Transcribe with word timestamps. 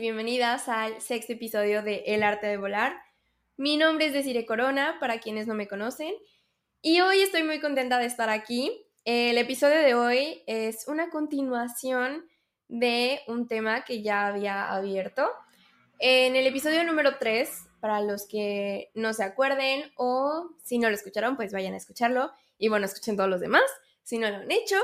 bienvenidas 0.00 0.68
al 0.68 1.00
sexto 1.00 1.32
episodio 1.32 1.82
de 1.82 2.04
El 2.06 2.22
arte 2.22 2.46
de 2.46 2.56
volar. 2.56 3.00
Mi 3.56 3.76
nombre 3.76 4.06
es 4.06 4.12
Desire 4.12 4.46
Corona, 4.46 4.96
para 5.00 5.18
quienes 5.18 5.46
no 5.48 5.54
me 5.54 5.66
conocen, 5.66 6.14
y 6.82 7.00
hoy 7.00 7.20
estoy 7.20 7.42
muy 7.42 7.58
contenta 7.60 7.98
de 7.98 8.06
estar 8.06 8.30
aquí. 8.30 8.86
El 9.04 9.38
episodio 9.38 9.78
de 9.78 9.94
hoy 9.94 10.42
es 10.46 10.86
una 10.86 11.10
continuación 11.10 12.28
de 12.68 13.20
un 13.26 13.48
tema 13.48 13.84
que 13.84 14.02
ya 14.02 14.28
había 14.28 14.70
abierto. 14.70 15.28
En 15.98 16.36
el 16.36 16.46
episodio 16.46 16.84
número 16.84 17.16
3, 17.18 17.50
para 17.80 18.00
los 18.00 18.28
que 18.28 18.90
no 18.94 19.12
se 19.12 19.24
acuerden 19.24 19.90
o 19.96 20.50
si 20.62 20.78
no 20.78 20.88
lo 20.88 20.94
escucharon, 20.94 21.36
pues 21.36 21.52
vayan 21.52 21.74
a 21.74 21.78
escucharlo. 21.78 22.30
Y 22.56 22.68
bueno, 22.68 22.86
escuchen 22.86 23.16
todos 23.16 23.30
los 23.30 23.40
demás, 23.40 23.64
si 24.04 24.18
no 24.18 24.30
lo 24.30 24.36
han 24.36 24.50
hecho. 24.50 24.76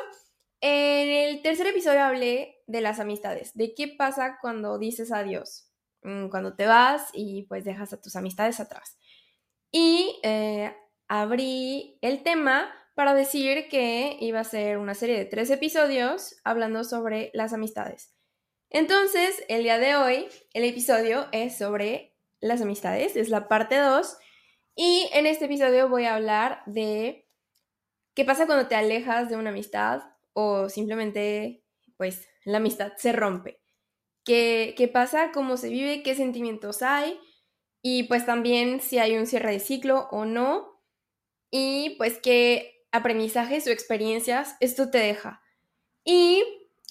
En 0.61 1.09
el 1.09 1.43
tercer 1.43 1.67
episodio 1.67 2.03
hablé 2.03 2.63
de 2.67 2.81
las 2.81 3.01
amistades, 3.01 3.55
de 3.55 3.75
qué 3.75 3.89
pasa 3.89 4.39
cuando 4.41 4.79
dices 4.79 5.13
adiós, 5.13 5.71
mm, 6.03 6.29
cuando 6.29 6.57
te 6.57 6.67
vas 6.67 7.09
y 7.13 7.43
pues 7.49 7.65
dejas 7.65 7.93
a 7.93 8.01
tus 8.01 8.17
amistades 8.17 8.61
atrás. 8.61 8.99
Y 9.71 10.21
eh, 10.23 10.75
abrí 11.09 11.99
el 12.01 12.23
tema 12.23 12.73
para 12.95 13.15
decir 13.15 13.69
que 13.69 14.17
iba 14.21 14.41
a 14.41 14.45
ser 14.45 14.79
una 14.79 14.95
serie 14.95 15.19
de 15.19 15.25
tres 15.25 15.51
episodios 15.51 16.37
hablando 16.45 16.85
sobre 16.85 17.31
las 17.35 17.53
amistades. 17.53 18.15
Entonces, 18.71 19.45
el 19.49 19.63
día 19.63 19.79
de 19.79 19.97
hoy, 19.97 20.29
el 20.53 20.65
episodio 20.65 21.27
es 21.33 21.59
sobre 21.59 22.17
las 22.41 22.61
amistades, 22.63 23.17
es 23.17 23.29
la 23.29 23.49
parte 23.49 23.77
2, 23.77 24.17
y 24.77 25.09
en 25.13 25.27
este 25.27 25.45
episodio 25.45 25.89
voy 25.89 26.05
a 26.05 26.17
hablar 26.17 26.63
de 26.67 27.29
qué 28.15 28.25
pasa 28.25 28.47
cuando 28.47 28.67
te 28.67 28.75
alejas 28.75 29.29
de 29.29 29.37
una 29.37 29.51
amistad, 29.51 30.03
o 30.35 30.69
simplemente 30.69 31.65
pues 31.97 32.29
la 32.45 32.59
amistad 32.59 32.93
se 32.97 33.13
rompe. 33.13 33.61
¿Qué, 34.25 34.75
¿Qué 34.77 34.89
pasa? 34.89 35.33
¿Cómo 35.33 35.57
se 35.57 35.71
vive? 35.71 36.03
¿Qué 36.03 36.15
sentimientos 36.15 36.83
hay? 36.83 37.19
Y 37.83 38.05
pues 38.05 38.27
también 38.27 38.81
si 38.81 38.99
hay 38.99 39.17
un 39.17 39.27
cierre 39.27 39.53
de 39.53 39.61
ciclo 39.61 40.09
o 40.11 40.25
no. 40.25 40.81
Y 41.51 41.97
pues 41.97 42.19
qué 42.19 42.87
aprendizajes 42.93 43.67
o 43.67 43.71
experiencias 43.71 44.57
esto 44.61 44.91
te 44.91 44.99
deja. 44.99 45.43
Y 46.05 46.43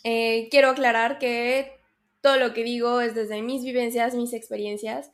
eh, 0.03 0.49
quiero 0.51 0.69
aclarar 0.69 1.17
que 1.17 1.79
todo 2.21 2.37
lo 2.37 2.53
que 2.53 2.63
digo 2.63 3.01
es 3.01 3.15
desde 3.15 3.41
mis 3.41 3.63
vivencias, 3.63 4.15
mis 4.15 4.33
experiencias. 4.33 5.11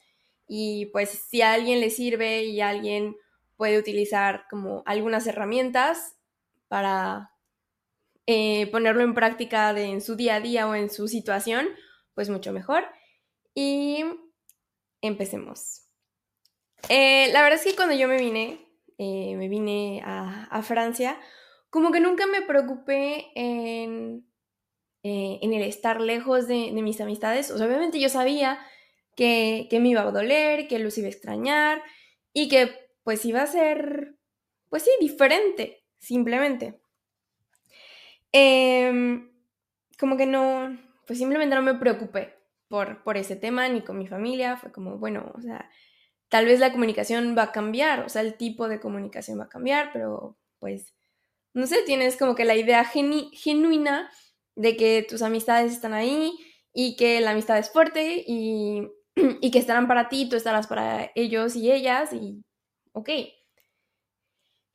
Y 0.48 0.88
pues 0.88 1.10
si 1.10 1.42
a 1.42 1.54
alguien 1.54 1.80
le 1.80 1.90
sirve 1.90 2.44
y 2.44 2.62
alguien 2.62 3.16
puede 3.56 3.78
utilizar 3.78 4.46
como 4.50 4.84
algunas 4.86 5.28
herramientas 5.28 6.16
para 6.68 7.32
eh, 8.32 8.68
ponerlo 8.68 9.02
en 9.02 9.16
práctica 9.16 9.72
en 9.72 10.02
su 10.02 10.16
día 10.16 10.36
a 10.36 10.40
día 10.40 10.68
o 10.68 10.76
en 10.76 10.92
su 10.92 11.08
situación, 11.08 11.68
pues 12.14 12.30
mucho 12.30 12.54
mejor. 12.54 12.86
Y 13.56 14.06
empecemos. 15.02 15.88
Eh, 16.90 17.32
la 17.34 17.42
verdad 17.42 17.58
es 17.58 17.66
que 17.66 17.76
cuando 17.76 17.96
yo 17.96 18.08
me 18.08 18.20
vine, 18.20 18.68
eh, 19.00 19.36
me 19.36 19.48
vine 19.50 20.04
a, 20.06 20.62
Francia, 20.62 21.20
como 21.72 21.92
que 21.92 22.02
nunca 22.02 22.28
me 22.28 22.44
preocupé 22.44 23.32
en, 23.34 24.32
en 25.02 25.54
el 25.54 25.64
estar 25.64 26.00
lejos 26.00 26.48
de, 26.48 26.72
mis 26.72 27.02
amistades. 27.02 27.50
O 27.50 27.56
obviamente 27.56 28.00
yo 28.00 28.10
sabía 28.10 28.60
que, 29.16 29.66
que 29.72 29.80
me 29.80 29.90
iba 29.90 30.02
a 30.02 30.12
doler, 30.12 30.68
que 30.68 30.78
los 30.78 30.96
iba 31.00 31.08
a 31.08 31.12
extrañar 31.12 31.82
y 32.32 32.48
que 32.48 32.70
pues 33.02 33.26
iba 33.26 33.42
a 33.42 33.48
ser, 33.48 34.20
pues 34.70 34.84
sí, 34.84 34.92
diferente, 35.02 35.84
simplemente. 35.98 36.80
Em, 38.32 39.30
como 40.00 40.18
que 40.18 40.26
no, 40.26 40.78
pues 41.08 41.20
simplemente 41.20 41.56
no 41.56 41.62
me 41.62 41.76
preocupé 41.76 42.36
por, 42.68 43.04
por 43.04 43.18
ese 43.18 43.36
tema 43.36 43.68
ni 43.70 43.82
con 43.82 43.98
mi 43.98 44.08
familia. 44.08 44.58
Fue 44.58 44.72
como, 44.72 44.98
bueno, 44.98 45.32
o 45.36 45.42
sea, 45.42 45.70
tal 46.30 46.46
vez 46.46 46.60
la 46.60 46.72
comunicación 46.72 47.36
va 47.38 47.44
a 47.44 47.52
cambiar, 47.52 48.02
o 48.02 48.10
sea, 48.10 48.22
el 48.22 48.36
tipo 48.38 48.68
de 48.70 48.80
comunicación 48.80 49.40
va 49.40 49.46
a 49.46 49.50
cambiar, 49.50 49.92
pero 49.94 50.38
pues, 50.60 50.94
no 51.54 51.68
sé, 51.68 51.84
tienes 51.86 52.18
como 52.18 52.36
que 52.36 52.46
la 52.46 52.56
idea 52.56 52.86
genuina 52.86 54.12
de 54.56 54.78
que 54.78 55.06
tus 55.08 55.22
amistades 55.22 55.74
están 55.74 55.94
ahí 55.94 56.34
y 56.74 56.96
que 56.98 57.22
la 57.22 57.32
amistad 57.32 57.58
es 57.60 57.72
fuerte 57.72 58.24
y, 58.28 58.88
y 59.42 59.52
que 59.52 59.60
estarán 59.60 59.88
para 59.88 60.10
ti, 60.10 60.30
tú 60.30 60.36
estarás 60.36 60.68
para 60.68 61.12
ellos 61.16 61.56
y 61.56 61.72
ellas 61.72 62.14
y, 62.14 62.44
ok. 62.94 63.10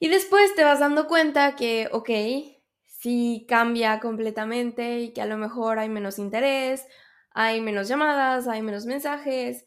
Y 0.01 0.09
después 0.09 0.55
te 0.55 0.65
vas 0.65 0.81
dando 0.81 1.07
cuenta 1.07 1.57
que, 1.57 1.89
ok, 1.93 2.11
sí 3.05 3.45
cambia 3.47 4.01
completamente 4.01 5.01
y 5.01 5.13
que 5.13 5.21
a 5.21 5.27
lo 5.27 5.37
mejor 5.37 5.79
hay 5.79 5.91
menos 5.91 6.19
interés, 6.19 6.87
hay 7.33 7.61
menos 7.61 7.87
llamadas, 7.87 8.49
hay 8.49 8.63
menos 8.63 8.87
mensajes 8.87 9.67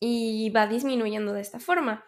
y 0.00 0.50
va 0.50 0.66
disminuyendo 0.66 1.32
de 1.32 1.42
esta 1.42 1.60
forma. 1.60 2.04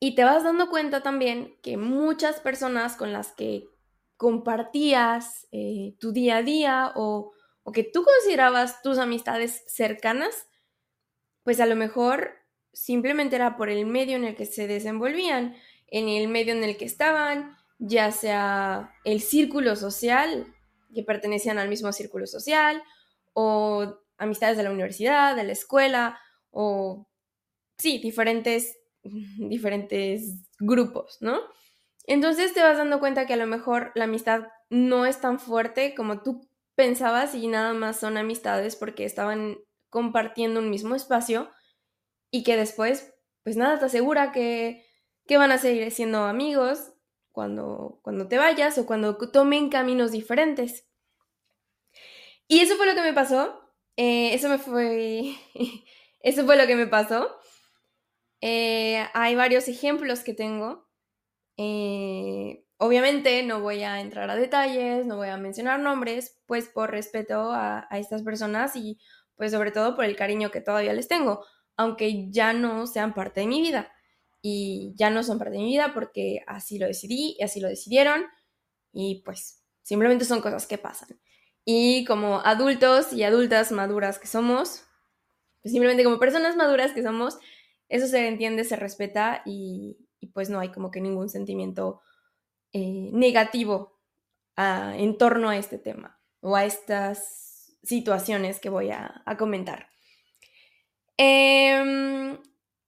Y 0.00 0.16
te 0.16 0.24
vas 0.24 0.42
dando 0.42 0.68
cuenta 0.70 1.04
también 1.04 1.56
que 1.62 1.76
muchas 1.76 2.40
personas 2.40 2.96
con 2.96 3.12
las 3.12 3.30
que 3.30 3.68
compartías 4.16 5.46
eh, 5.52 5.94
tu 6.00 6.10
día 6.10 6.38
a 6.38 6.42
día 6.42 6.92
o, 6.96 7.30
o 7.62 7.70
que 7.70 7.84
tú 7.84 8.02
considerabas 8.02 8.82
tus 8.82 8.98
amistades 8.98 9.62
cercanas, 9.68 10.48
pues 11.44 11.60
a 11.60 11.66
lo 11.66 11.76
mejor 11.76 12.38
simplemente 12.72 13.36
era 13.36 13.56
por 13.56 13.70
el 13.70 13.86
medio 13.86 14.16
en 14.16 14.24
el 14.24 14.34
que 14.34 14.46
se 14.46 14.66
desenvolvían, 14.66 15.54
en 15.86 16.08
el 16.08 16.26
medio 16.26 16.54
en 16.54 16.64
el 16.64 16.76
que 16.76 16.86
estaban, 16.86 17.56
ya 17.84 18.12
sea 18.12 18.94
el 19.04 19.20
círculo 19.20 19.74
social, 19.74 20.46
que 20.94 21.02
pertenecían 21.02 21.58
al 21.58 21.68
mismo 21.68 21.92
círculo 21.92 22.26
social, 22.28 22.80
o 23.32 23.98
amistades 24.18 24.56
de 24.56 24.62
la 24.62 24.70
universidad, 24.70 25.34
de 25.34 25.42
la 25.42 25.52
escuela, 25.52 26.20
o 26.52 27.08
sí, 27.78 27.98
diferentes, 27.98 28.78
diferentes 29.02 30.36
grupos, 30.60 31.18
¿no? 31.20 31.40
Entonces 32.06 32.54
te 32.54 32.62
vas 32.62 32.78
dando 32.78 33.00
cuenta 33.00 33.26
que 33.26 33.34
a 33.34 33.36
lo 33.36 33.46
mejor 33.46 33.90
la 33.96 34.04
amistad 34.04 34.46
no 34.70 35.04
es 35.04 35.20
tan 35.20 35.40
fuerte 35.40 35.94
como 35.96 36.22
tú 36.22 36.48
pensabas 36.76 37.34
y 37.34 37.48
nada 37.48 37.72
más 37.74 37.98
son 37.98 38.16
amistades 38.16 38.76
porque 38.76 39.04
estaban 39.04 39.56
compartiendo 39.90 40.60
un 40.60 40.70
mismo 40.70 40.94
espacio 40.94 41.50
y 42.30 42.44
que 42.44 42.56
después, 42.56 43.12
pues 43.42 43.56
nada, 43.56 43.80
te 43.80 43.86
asegura 43.86 44.30
que, 44.30 44.86
que 45.26 45.36
van 45.36 45.50
a 45.50 45.58
seguir 45.58 45.90
siendo 45.90 46.24
amigos 46.24 46.91
cuando, 47.32 48.00
cuando 48.02 48.28
te 48.28 48.38
vayas 48.38 48.78
o 48.78 48.86
cuando 48.86 49.16
tomen 49.16 49.70
caminos 49.70 50.12
diferentes. 50.12 50.86
Y 52.48 52.60
eso 52.60 52.76
fue 52.76 52.86
lo 52.86 52.94
que 52.94 53.02
me 53.02 53.12
pasó. 53.12 53.60
Eh, 53.96 54.34
eso 54.34 54.48
me 54.48 54.58
fue. 54.58 55.34
eso 56.20 56.44
fue 56.44 56.56
lo 56.56 56.66
que 56.66 56.76
me 56.76 56.86
pasó. 56.86 57.36
Eh, 58.40 59.06
hay 59.14 59.34
varios 59.34 59.68
ejemplos 59.68 60.20
que 60.20 60.34
tengo. 60.34 60.88
Eh, 61.56 62.64
obviamente 62.78 63.42
no 63.44 63.60
voy 63.60 63.82
a 63.84 64.00
entrar 64.00 64.30
a 64.30 64.36
detalles, 64.36 65.06
no 65.06 65.16
voy 65.16 65.28
a 65.28 65.36
mencionar 65.36 65.80
nombres, 65.80 66.40
pues 66.46 66.68
por 66.68 66.90
respeto 66.90 67.52
a, 67.52 67.86
a 67.90 67.98
estas 67.98 68.22
personas 68.22 68.74
y 68.76 68.98
pues 69.36 69.52
sobre 69.52 69.70
todo 69.70 69.96
por 69.96 70.04
el 70.04 70.16
cariño 70.16 70.50
que 70.50 70.60
todavía 70.60 70.92
les 70.92 71.08
tengo, 71.08 71.44
aunque 71.76 72.30
ya 72.30 72.52
no 72.52 72.86
sean 72.86 73.14
parte 73.14 73.40
de 73.40 73.46
mi 73.46 73.60
vida 73.62 73.92
y 74.42 74.92
ya 74.96 75.08
no 75.08 75.22
son 75.22 75.38
parte 75.38 75.52
de 75.52 75.60
mi 75.60 75.68
vida 75.68 75.94
porque 75.94 76.42
así 76.46 76.78
lo 76.78 76.86
decidí 76.86 77.36
y 77.38 77.42
así 77.44 77.60
lo 77.60 77.68
decidieron 77.68 78.26
y 78.92 79.22
pues 79.24 79.62
simplemente 79.82 80.24
son 80.24 80.40
cosas 80.40 80.66
que 80.66 80.78
pasan. 80.78 81.20
Y 81.64 82.04
como 82.04 82.40
adultos 82.40 83.12
y 83.12 83.22
adultas 83.22 83.70
maduras 83.70 84.18
que 84.18 84.26
somos, 84.26 84.84
pues 85.62 85.72
simplemente 85.72 86.02
como 86.02 86.18
personas 86.18 86.56
maduras 86.56 86.92
que 86.92 87.02
somos, 87.02 87.38
eso 87.88 88.06
se 88.08 88.26
entiende, 88.26 88.64
se 88.64 88.76
respeta 88.76 89.42
y, 89.46 89.98
pues 90.34 90.50
no 90.50 90.60
hay 90.60 90.70
como 90.70 90.90
que 90.90 91.00
ningún 91.00 91.28
sentimiento 91.28 92.00
eh, 92.72 93.10
negativo 93.12 94.00
ah, 94.56 94.94
en 94.96 95.18
torno 95.18 95.50
a 95.50 95.56
este 95.56 95.78
tema 95.78 96.20
o 96.40 96.56
a 96.56 96.64
estas 96.64 97.76
situaciones 97.82 98.60
que 98.60 98.70
voy 98.70 98.90
a, 98.90 99.22
comentar. 99.38 99.88
Em, 101.16 102.38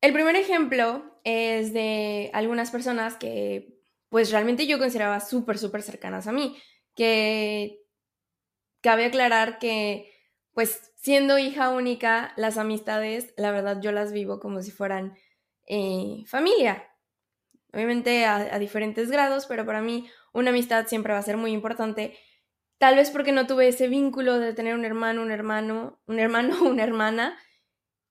el 0.01 0.13
primer 0.13 0.37
ejemplo 0.37 1.14
es 1.25 1.73
de 1.73 2.31
algunas 2.33 2.71
personas 2.71 3.17
que 3.17 3.81
pues 4.11 4.31
realmente 4.31 4.67
yo 4.67 4.79
consideraba 4.79 5.19
súper, 5.21 5.59
súper 5.59 5.83
cercanas 5.83 6.27
a 6.29 6.33
mí, 6.33 6.57
que 6.95 7.81
cabe 8.81 9.07
aclarar 9.07 9.59
que 9.59 10.13
pues 10.53 10.93
siendo 10.95 11.39
hija 11.39 11.71
única, 11.71 12.33
las 12.37 12.57
amistades, 12.57 13.35
la 13.37 13.51
verdad 13.51 13.81
yo 13.83 13.93
las 13.93 14.13
vivo 14.13 14.39
como 14.39 14.63
si 14.63 14.71
fueran 14.71 15.17
eh, 15.67 16.23
familia. 16.27 16.89
Obviamente 17.73 18.25
a, 18.25 18.59
diferentes 18.61 19.11
grados, 19.11 19.47
pero 19.47 19.67
para 19.67 19.83
mí 19.83 20.09
una 20.33 20.51
amistad 20.51 20.87
siempre 20.87 21.13
va 21.13 21.19
a 21.19 21.23
ser 21.23 21.37
muy 21.37 21.51
importante. 21.51 22.17
Tal 22.79 22.95
vez 22.95 23.11
porque 23.11 23.33
no 23.33 23.47
tuve 23.49 23.69
ese 23.69 23.89
vínculo 23.89 24.39
de 24.39 24.55
tener 24.55 24.75
un 24.75 24.85
hermano, 24.85 25.23
un 25.23 25.33
hermano, 25.33 26.01
un 26.07 26.21
hermano, 26.21 26.57
una 26.63 26.85
hermana. 26.85 27.39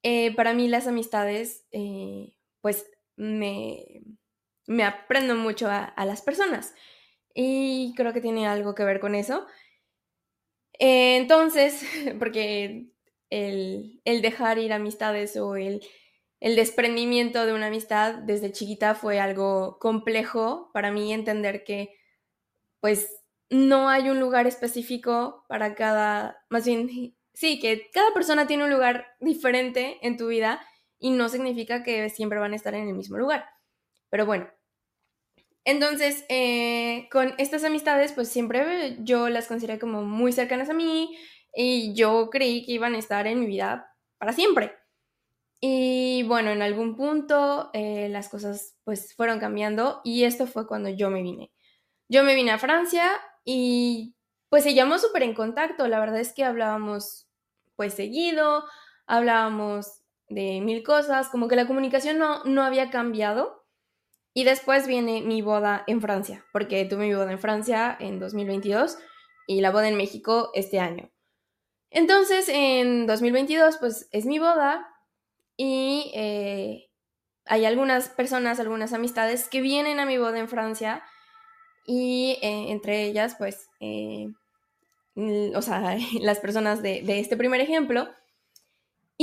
Eh, 0.04 0.36
para 0.36 0.54
mí 0.54 0.68
las 0.68 0.86
amistades, 0.88 1.66
eh, 1.71 2.33
pues 2.59 2.92
me, 3.15 4.04
me 4.68 4.83
aprendo 4.83 5.36
mucho 5.36 5.68
a, 5.69 5.94
las 6.06 6.21
personas. 6.21 6.74
Y 7.33 7.94
creo 7.95 8.13
que 8.13 8.21
tiene 8.21 8.48
algo 8.48 8.75
que 8.75 8.83
ver 8.83 9.00
con 9.00 9.15
eso. 9.15 9.45
entonces, 10.80 11.83
porque 12.19 12.88
el, 13.30 14.01
dejar 14.21 14.60
ir 14.60 14.74
amistades 14.74 15.38
o 15.38 15.56
el, 15.56 15.81
el 16.39 16.56
desprendimiento 16.56 17.45
de 17.45 17.54
una 17.54 17.68
amistad 17.68 18.15
desde 18.15 18.51
chiquita 18.51 18.95
fue 18.95 19.19
algo 19.19 19.80
complejo 19.80 20.71
para 20.74 20.92
mí 20.92 21.13
entender 21.13 21.63
que 21.63 21.95
pues 22.80 23.24
no 23.50 23.88
hay 23.88 24.09
un 24.09 24.19
lugar 24.19 24.45
específico 24.45 25.45
para 25.48 25.75
cada, 25.75 26.44
más 26.50 26.66
bien, 26.66 27.16
sí, 27.33 27.59
que 27.59 27.89
cada 27.92 28.13
persona 28.13 28.45
tiene 28.45 28.66
un 28.66 28.71
lugar 28.71 29.16
diferente 29.19 30.00
en 30.01 30.18
tu 30.18 30.27
vida 30.27 30.62
y 31.04 31.10
no 31.10 31.28
significa 31.28 31.84
que 31.84 32.10
siempre 32.10 32.40
van 32.40 32.54
a 32.54 32.56
estar 32.56 32.74
en 32.74 32.88
el 32.88 32.94
mismo 32.94 33.18
lugar. 33.18 33.46
Pero 34.10 34.26
bueno, 34.26 34.48
entonces, 35.66 36.24
eh, 36.30 37.10
con 37.12 37.34
estas 37.38 37.66
amistades, 37.66 38.14
pues 38.14 38.30
siempre 38.30 38.98
yo 39.02 39.28
las 39.28 39.48
consideré 39.48 39.80
como 39.80 40.04
muy 40.04 40.32
cercanas 40.32 40.70
a 40.70 40.74
mí 40.74 41.14
y 41.54 41.94
yo 41.94 42.30
creí 42.30 42.66
que 42.66 42.72
iban 42.72 42.96
a 42.96 43.00
estar 43.00 43.28
en 43.28 43.42
mi 43.42 43.48
vida 43.48 43.94
para 44.18 44.32
siempre. 44.32 44.78
Y 45.60 46.24
bueno, 46.24 46.52
en 46.52 46.62
algún 46.62 46.96
punto 46.96 47.70
eh, 47.74 48.08
las 48.10 48.30
cosas 48.30 48.78
pues 48.86 49.14
fueron 49.14 49.40
cambiando 49.40 50.00
y 50.06 50.24
esto 50.24 50.48
fue 50.48 50.68
cuando 50.68 50.88
yo 50.88 51.10
me 51.10 51.22
vine. 51.22 51.52
Yo 52.08 52.24
me 52.24 52.36
vine 52.36 52.52
a 52.52 52.60
Francia 52.60 53.12
y 53.44 54.16
pues 54.48 54.64
seguíamos 54.64 55.02
súper 55.02 55.24
en 55.24 55.34
contacto. 55.34 55.88
La 55.90 56.00
verdad 56.00 56.20
es 56.22 56.32
que 56.34 56.46
hablábamos 56.46 57.28
pues 57.76 57.94
seguido, 57.94 58.64
hablábamos 59.06 60.03
de 60.33 60.62
mil 60.62 60.83
cosas, 60.83 61.30
como 61.30 61.47
que 61.47 61.56
la 61.56 61.68
comunicación 61.68 62.18
no, 62.18 62.44
no 62.45 62.63
había 62.63 62.89
cambiado. 62.89 63.63
Y 64.35 64.45
después 64.45 64.88
viene 64.88 65.21
mi 65.21 65.41
boda 65.41 65.83
en 65.85 66.01
Francia, 66.01 66.44
porque 66.51 66.85
tuve 66.85 67.06
mi 67.06 67.13
boda 67.13 67.31
en 67.31 67.39
Francia 67.39 67.95
en 68.00 68.19
2022 68.19 68.97
y 69.45 69.62
la 69.62 69.69
boda 69.69 69.88
en 69.88 69.95
México 69.95 70.50
este 70.56 70.80
año. 70.80 71.12
Entonces, 71.91 72.50
en 72.50 73.06
2022, 73.06 73.77
pues 73.77 74.07
es 74.12 74.25
mi 74.25 74.39
boda 74.39 74.88
y 75.56 76.12
eh, 76.15 76.89
hay 77.45 77.65
algunas 77.65 78.09
personas, 78.09 78.59
algunas 78.59 78.94
amistades 78.94 79.47
que 79.47 79.62
vienen 79.62 80.00
a 80.00 80.06
mi 80.06 80.18
boda 80.18 80.39
en 80.39 80.47
Francia 80.47 81.03
y 81.85 82.39
eh, 82.41 82.71
entre 82.71 83.03
ellas, 83.03 83.35
pues, 83.38 83.69
eh, 83.80 84.27
o 85.15 85.62
sea, 85.62 85.97
las 86.21 86.39
personas 86.39 86.81
de, 86.81 87.03
de, 87.03 87.19
este 87.19 87.38
primer 87.38 87.62
ejemplo. 87.62 88.09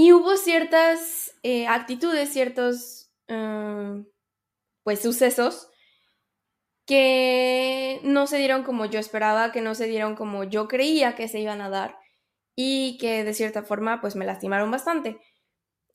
Y 0.03 0.15
hubo 0.15 0.39
ciertas 0.39 1.35
actitudes, 1.69 2.33
ciertos 2.33 3.13
pues 4.83 5.03
sucesos 5.03 5.69
que 6.87 8.01
no 8.03 8.27
se 8.27 8.39
dieron 8.39 8.63
como 8.63 8.87
yo 8.87 8.99
esperaba, 8.99 9.53
que 9.53 9.61
no 9.61 9.75
se 9.75 9.89
dieron 9.89 10.17
como 10.17 10.45
yo 10.45 10.69
creía 10.69 11.15
que 11.17 11.29
se 11.29 11.41
iban 11.41 11.61
a 11.61 11.69
dar 11.69 11.99
y 12.57 12.97
que 12.97 13.25
de 13.25 13.35
cierta 13.35 13.63
forma 13.63 14.01
pues 14.01 14.17
me 14.17 14.25
lastimaron 14.25 14.71
bastante. 14.71 15.21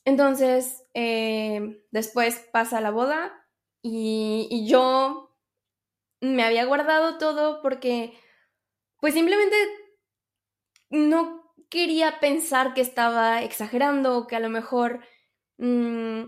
Entonces, 0.05 0.83
eh, 0.93 1.81
después 1.89 2.47
pasa 2.53 2.81
la 2.81 2.91
boda 2.91 3.33
y, 3.81 4.47
y 4.51 4.67
yo 4.67 5.35
me 6.21 6.43
había 6.43 6.65
guardado 6.65 7.17
todo 7.17 7.63
porque 7.63 8.13
pues 9.01 9.15
simplemente 9.15 9.55
no 10.91 11.44
quería 11.69 12.19
pensar 12.19 12.73
que 12.73 12.81
estaba 12.81 13.43
exagerando, 13.43 14.27
que 14.27 14.35
a 14.35 14.39
lo 14.39 14.49
mejor 14.49 15.01
mm, 15.57 16.25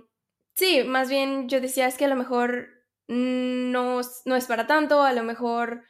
Sí, 0.57 0.83
más 0.83 1.07
bien 1.07 1.47
yo 1.49 1.61
decía, 1.61 1.85
es 1.87 1.97
que 1.97 2.05
a 2.05 2.07
lo 2.07 2.15
mejor 2.15 2.69
no, 3.07 4.01
no 4.25 4.35
es 4.35 4.45
para 4.47 4.65
tanto, 4.67 5.03
a 5.03 5.13
lo 5.13 5.23
mejor 5.23 5.83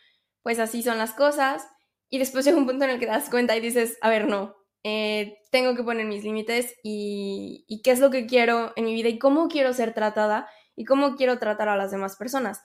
pues 0.44 0.60
así 0.60 0.84
son 0.84 0.98
las 0.98 1.14
cosas. 1.14 1.66
Y 2.10 2.20
después 2.20 2.46
llega 2.46 2.58
un 2.58 2.68
punto 2.68 2.84
en 2.86 2.92
el 2.92 3.00
que 3.00 3.06
te 3.06 3.12
das 3.14 3.30
cuenta 3.30 3.56
y 3.56 3.62
dices, 3.62 3.98
a 4.02 4.10
ver, 4.10 4.28
no, 4.28 4.56
eh, 4.84 5.38
tengo 5.52 5.76
que 5.76 5.84
poner 5.84 6.06
mis 6.06 6.24
límites 6.26 6.76
y, 6.84 7.66
y, 7.68 7.82
qué 7.82 7.92
es 7.92 8.00
lo 8.02 8.12
que 8.12 8.28
quiero 8.28 8.74
en 8.76 8.86
mi 8.86 8.94
vida 8.94 9.10
y 9.10 9.20
cómo 9.20 9.48
quiero 9.48 9.74
ser 9.74 9.94
tratada 9.94 10.50
y 10.76 10.86
cómo 10.86 11.16
quiero 11.16 11.40
tratar 11.40 11.70
a 11.70 11.78
las 11.78 11.92
demás 11.92 12.18
personas. 12.18 12.62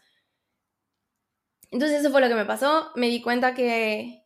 Entonces 1.70 2.00
eso 2.00 2.11
fue 2.11 2.20
lo 2.20 2.29
que 2.29 2.34
me 2.34 2.44
pasó, 2.44 2.90
me 2.96 3.08
di 3.08 3.23
cuenta 3.23 3.55
que, 3.55 4.22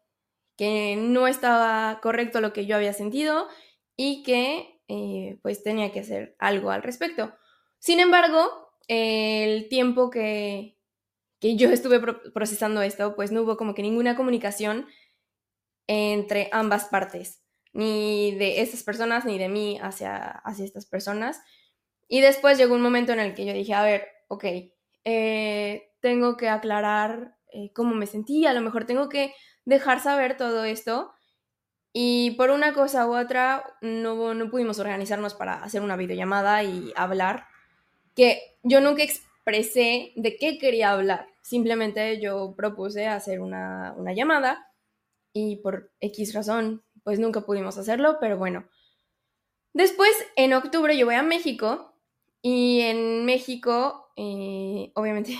que 0.56 0.96
no 0.96 1.26
estaba 1.26 2.00
correcto 2.00 2.40
lo 2.40 2.52
que 2.52 2.66
yo 2.66 2.76
había 2.76 2.92
sentido 2.92 3.48
y 3.96 4.22
que 4.22 4.80
eh, 4.88 5.38
pues 5.42 5.62
tenía 5.62 5.92
que 5.92 6.00
hacer 6.00 6.36
algo 6.38 6.70
al 6.70 6.82
respecto. 6.82 7.34
Sin 7.78 8.00
embargo, 8.00 8.66
el 8.88 9.68
tiempo 9.68 10.10
que, 10.10 10.78
yo 11.40 11.70
estuve 11.70 12.00
procesando 12.32 12.82
esto, 12.82 13.14
pues 13.14 13.30
no 13.30 13.42
hubo 13.42 13.56
como 13.56 13.74
que 13.74 13.82
ninguna 13.82 14.16
comunicación 14.16 14.86
entre 15.86 16.48
ambas 16.50 16.86
partes, 16.86 17.44
ni 17.72 18.34
de 18.36 18.62
estas 18.62 18.82
personas, 18.82 19.24
ni 19.24 19.38
de 19.38 19.48
mí 19.48 19.78
hacia, 19.80 20.16
hacia 20.44 20.64
estas 20.64 20.86
personas. 20.86 21.40
Y 22.08 22.20
después 22.20 22.58
llegó 22.58 22.74
un 22.74 22.82
momento 22.82 23.12
en 23.12 23.20
el 23.20 23.34
que 23.34 23.44
yo 23.44 23.52
dije, 23.52 23.74
a 23.74 23.82
ver, 23.82 24.08
ok, 24.28 24.44
eh, 25.04 25.92
tengo 26.00 26.36
que 26.36 26.48
aclarar 26.48 27.36
eh, 27.52 27.72
cómo 27.72 27.94
me 27.94 28.06
sentía, 28.06 28.50
a 28.50 28.54
lo 28.54 28.60
mejor 28.60 28.86
tengo 28.86 29.08
que 29.08 29.32
dejar 29.66 30.00
saber 30.00 30.38
todo 30.38 30.64
esto. 30.64 31.12
Y 31.92 32.32
por 32.32 32.50
una 32.50 32.72
cosa 32.72 33.06
u 33.06 33.16
otra 33.16 33.64
no, 33.82 34.34
no 34.34 34.50
pudimos 34.50 34.78
organizarnos 34.78 35.34
para 35.34 35.62
hacer 35.62 35.82
una 35.82 35.96
videollamada 35.96 36.62
y 36.62 36.92
hablar 36.96 37.46
que 38.16 38.58
yo 38.62 38.80
nunca 38.80 39.02
expresé 39.02 40.12
de 40.16 40.36
qué 40.36 40.58
quería 40.58 40.90
hablar. 40.90 41.28
Simplemente 41.42 42.20
yo 42.20 42.54
propuse 42.56 43.06
hacer 43.06 43.40
una, 43.40 43.94
llamada 44.14 44.72
y 45.32 45.56
por 45.56 45.92
X 46.00 46.34
razón, 46.34 46.82
pues 47.04 47.20
nunca 47.20 47.42
pudimos 47.42 47.78
hacerlo, 47.78 48.16
pero 48.20 48.38
bueno. 48.38 48.68
Después, 49.72 50.10
en 50.36 50.54
octubre, 50.54 50.96
yo 50.96 51.06
voy 51.06 51.14
a 51.14 51.22
México 51.22 51.94
y 52.40 52.80
en 52.80 53.26
México, 53.26 54.10
eh, 54.16 54.90
obviamente, 54.94 55.36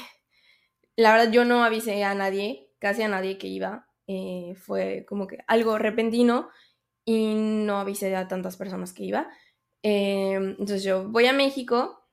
la 0.96 1.12
verdad 1.12 1.32
yo 1.32 1.44
no 1.44 1.64
avisé 1.64 2.04
a 2.04 2.14
nadie, 2.14 2.70
casi 2.78 3.02
a 3.02 3.08
nadie 3.08 3.38
que 3.38 3.48
iba. 3.48 3.85
Eh, 4.08 4.54
fue 4.56 5.04
como 5.08 5.26
que 5.26 5.38
algo 5.48 5.78
repentino 5.78 6.48
y 7.04 7.34
no 7.34 7.78
avisé 7.78 8.14
a 8.14 8.28
tantas 8.28 8.56
personas 8.56 8.92
que 8.92 9.04
iba. 9.04 9.28
Eh, 9.82 10.34
entonces 10.34 10.82
yo 10.82 11.08
voy 11.08 11.26
a 11.26 11.32
México 11.32 12.06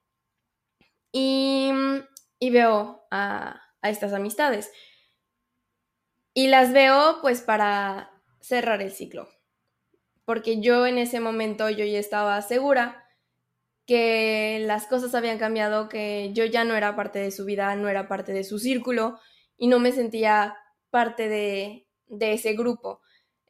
y, 1.12 1.72
veo 2.42 3.06
a, 3.12 3.62
estas 3.82 4.14
amistades. 4.14 4.72
Y 6.34 6.48
las 6.48 6.74
veo 6.74 7.20
pues 7.22 7.42
para 7.42 8.12
cerrar 8.40 8.82
el 8.82 8.92
ciclo. 8.92 9.28
Porque 10.26 10.62
yo 10.62 10.88
en 10.88 10.98
ese 10.98 11.20
momento 11.20 11.70
yo 11.70 11.86
ya 11.86 12.00
estaba 12.00 12.42
segura 12.42 13.06
que 13.86 14.64
las 14.66 14.88
cosas 14.88 15.14
habían 15.16 15.38
cambiado, 15.38 15.90
que 15.90 16.32
yo 16.34 16.46
ya 16.46 16.64
no 16.64 16.76
era 16.76 16.96
parte 16.96 17.20
de 17.20 17.32
su 17.32 17.46
vida, 17.46 17.76
no 17.76 17.90
era 17.90 18.08
parte 18.08 18.32
de 18.32 18.44
su 18.44 18.58
círculo 18.60 19.20
y 19.58 19.68
no 19.68 19.80
me 19.80 19.92
sentía 19.92 20.56
parte 20.90 21.28
de, 21.28 21.88
ese 22.20 22.54
grupo. 22.54 23.02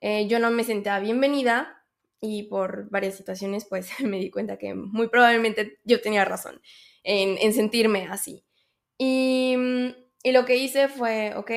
Eh, 0.01 0.27
yo 0.27 0.39
no 0.39 0.51
me 0.51 0.63
sentía 0.63 0.99
bienvenida 0.99 1.83
y 2.19 2.43
por 2.43 2.89
varias 2.89 3.15
situaciones 3.15 3.65
pues 3.65 3.89
me 4.01 4.19
di 4.19 4.29
cuenta 4.29 4.57
que 4.57 4.73
muy 4.73 5.07
probablemente 5.07 5.79
yo 5.83 6.01
tenía 6.01 6.25
razón 6.25 6.61
en, 7.03 7.53
sentirme 7.53 8.07
así. 8.07 8.43
Y, 8.97 9.55
lo 10.25 10.45
que 10.45 10.55
hice 10.55 10.87
fue, 10.87 11.33
ok, 11.35 11.51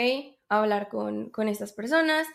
hablar 0.48 0.88
con, 0.88 1.30
estas 1.48 1.72
personas 1.72 2.26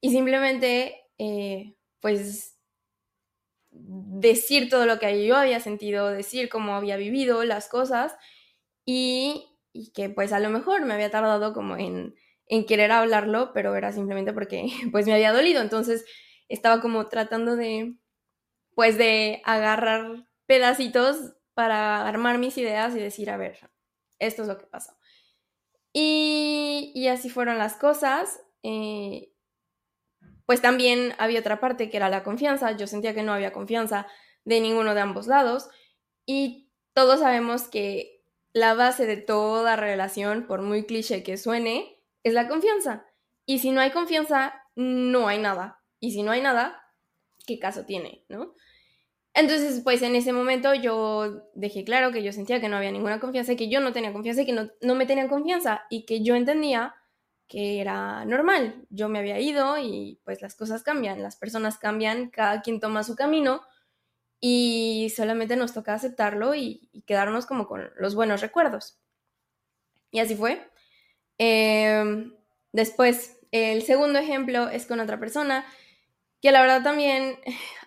y 0.00 0.10
simplemente, 0.10 1.02
eh, 1.18 1.74
pues, 2.00 2.56
decir 3.70 4.68
todo 4.68 4.86
lo 4.86 4.98
que 4.98 5.26
yo 5.26 5.36
había 5.36 5.60
sentido, 5.60 6.10
decir 6.10 6.48
cómo 6.48 6.74
había 6.74 6.96
vivido 6.96 7.44
las 7.44 7.68
cosas 7.68 8.14
y, 8.84 9.46
que 9.94 10.10
pues 10.10 10.32
a 10.32 10.40
lo 10.40 10.50
mejor 10.50 10.84
me 10.84 10.94
había 10.94 11.10
tardado 11.10 11.52
como 11.52 11.76
en, 11.76 12.14
en 12.50 12.66
querer 12.66 12.90
hablarlo, 12.90 13.52
pero 13.54 13.74
era 13.76 13.92
simplemente 13.92 14.34
porque 14.34 14.66
pues 14.92 15.06
me 15.06 15.14
había 15.14 15.32
dolido, 15.32 15.62
entonces 15.62 16.04
estaba 16.48 16.82
como 16.82 17.06
tratando 17.06 17.56
de 17.56 17.94
pues 18.74 18.98
de 18.98 19.40
agarrar 19.44 20.26
pedacitos 20.46 21.34
para 21.54 22.08
armar 22.08 22.38
mis 22.38 22.58
ideas 22.58 22.94
y 22.94 22.98
decir, 22.98 23.30
a 23.30 23.36
ver, 23.36 23.58
esto 24.18 24.42
es 24.42 24.48
lo 24.48 24.58
que 24.58 24.66
pasó. 24.66 24.96
Y, 25.92 27.06
así 27.08 27.28
fueron 27.30 27.58
las 27.58 27.76
cosas. 27.76 28.40
Eh, 28.62 29.32
pues 30.46 30.62
también 30.62 31.14
había 31.18 31.40
otra 31.40 31.60
parte 31.60 31.90
que 31.90 31.96
era 31.96 32.08
la 32.08 32.22
confianza. 32.22 32.72
Yo 32.72 32.86
sentía 32.86 33.14
que 33.14 33.22
no 33.22 33.32
había 33.32 33.52
confianza 33.52 34.06
de 34.44 34.60
ninguno 34.60 34.94
de 34.94 35.00
ambos 35.00 35.26
lados. 35.26 35.68
Y 36.24 36.70
todos 36.94 37.20
sabemos 37.20 37.68
que 37.68 38.24
la 38.52 38.74
base 38.74 39.06
de 39.06 39.16
toda 39.16 39.76
relación, 39.76 40.46
por 40.46 40.62
muy 40.62 40.86
cliché 40.86 41.22
que 41.22 41.36
suene, 41.36 41.99
es 42.22 42.34
la 42.34 42.48
confianza. 42.48 43.06
Y 43.46 43.58
si 43.58 43.70
no 43.70 43.80
hay 43.80 43.90
confianza, 43.90 44.54
no 44.76 45.28
hay 45.28 45.38
nada. 45.38 45.82
Y 45.98 46.12
si 46.12 46.22
no 46.22 46.30
hay 46.32 46.40
nada, 46.40 46.82
¿qué 47.46 47.58
caso 47.58 47.84
tiene? 47.84 48.24
¿No? 48.28 48.54
Entonces, 49.34 49.80
pues 49.84 50.02
en 50.02 50.16
ese 50.16 50.32
momento 50.32 50.74
yo 50.74 51.48
dejé 51.54 51.84
claro 51.84 52.10
que 52.10 52.22
yo 52.22 52.32
sentía 52.32 52.60
que 52.60 52.68
no 52.68 52.76
había 52.76 52.90
ninguna 52.90 53.20
confianza 53.20 53.54
que 53.54 53.68
yo 53.68 53.80
no 53.80 53.92
tenía 53.92 54.12
confianza 54.12 54.42
y 54.42 54.46
que 54.46 54.52
no, 54.52 54.94
me 54.94 55.06
tenían 55.06 55.28
confianza 55.28 55.82
y 55.88 56.04
que 56.04 56.22
yo 56.22 56.34
entendía 56.34 56.94
que 57.46 57.80
era 57.80 58.24
normal. 58.24 58.86
Yo 58.90 59.08
me 59.08 59.20
había 59.20 59.38
ido 59.40 59.78
y 59.78 60.20
pues 60.24 60.42
las 60.42 60.56
cosas 60.56 60.82
cambian, 60.82 61.22
las 61.22 61.36
personas 61.36 61.78
cambian, 61.78 62.30
cada 62.30 62.62
quien 62.62 62.80
toma 62.80 63.04
su 63.04 63.14
camino 63.16 63.62
y 64.40 65.12
solamente 65.14 65.56
nos 65.56 65.74
toca 65.74 65.94
aceptarlo 65.94 66.54
y, 66.54 66.90
quedarnos 67.06 67.46
como 67.46 67.66
con 67.66 67.90
los 67.98 68.14
buenos 68.14 68.40
recuerdos. 68.40 68.98
Y 70.10 70.20
así 70.20 70.34
fue. 70.34 70.68
Em, 71.42 72.34
después, 72.70 73.38
el 73.50 73.82
segundo 73.82 74.18
ejemplo 74.18 74.68
es 74.68 74.84
con 74.84 75.00
otra 75.00 75.18
persona 75.18 75.64
que 76.42 76.52
la 76.52 76.60
verdad 76.60 76.82
también, 76.82 77.38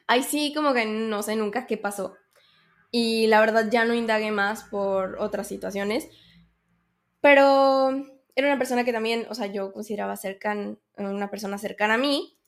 ahí 0.08 0.24
sí 0.24 0.54
como 0.56 0.74
que 0.74 0.88
no 0.88 1.22
sé 1.22 1.36
nunca 1.36 1.68
qué 1.68 1.78
pasó. 1.78 2.16
Y 2.90 3.28
la 3.28 3.40
verdad 3.40 3.70
ya 3.70 3.86
no 3.86 3.94
indagué 3.94 4.32
más 4.32 4.64
por 4.64 5.18
otras 5.20 5.48
situaciones. 5.48 6.10
Pero 7.22 7.92
era 8.36 8.48
una 8.48 8.58
persona 8.58 8.84
que 8.84 8.92
también, 8.92 9.28
o 9.30 9.36
sea, 9.36 9.46
yo 9.46 9.72
consideraba 9.72 10.18
cercana, 10.18 10.76
una 10.98 11.30
persona 11.30 11.60
cercana 11.60 11.94
a 11.94 11.98
mí 12.00 12.40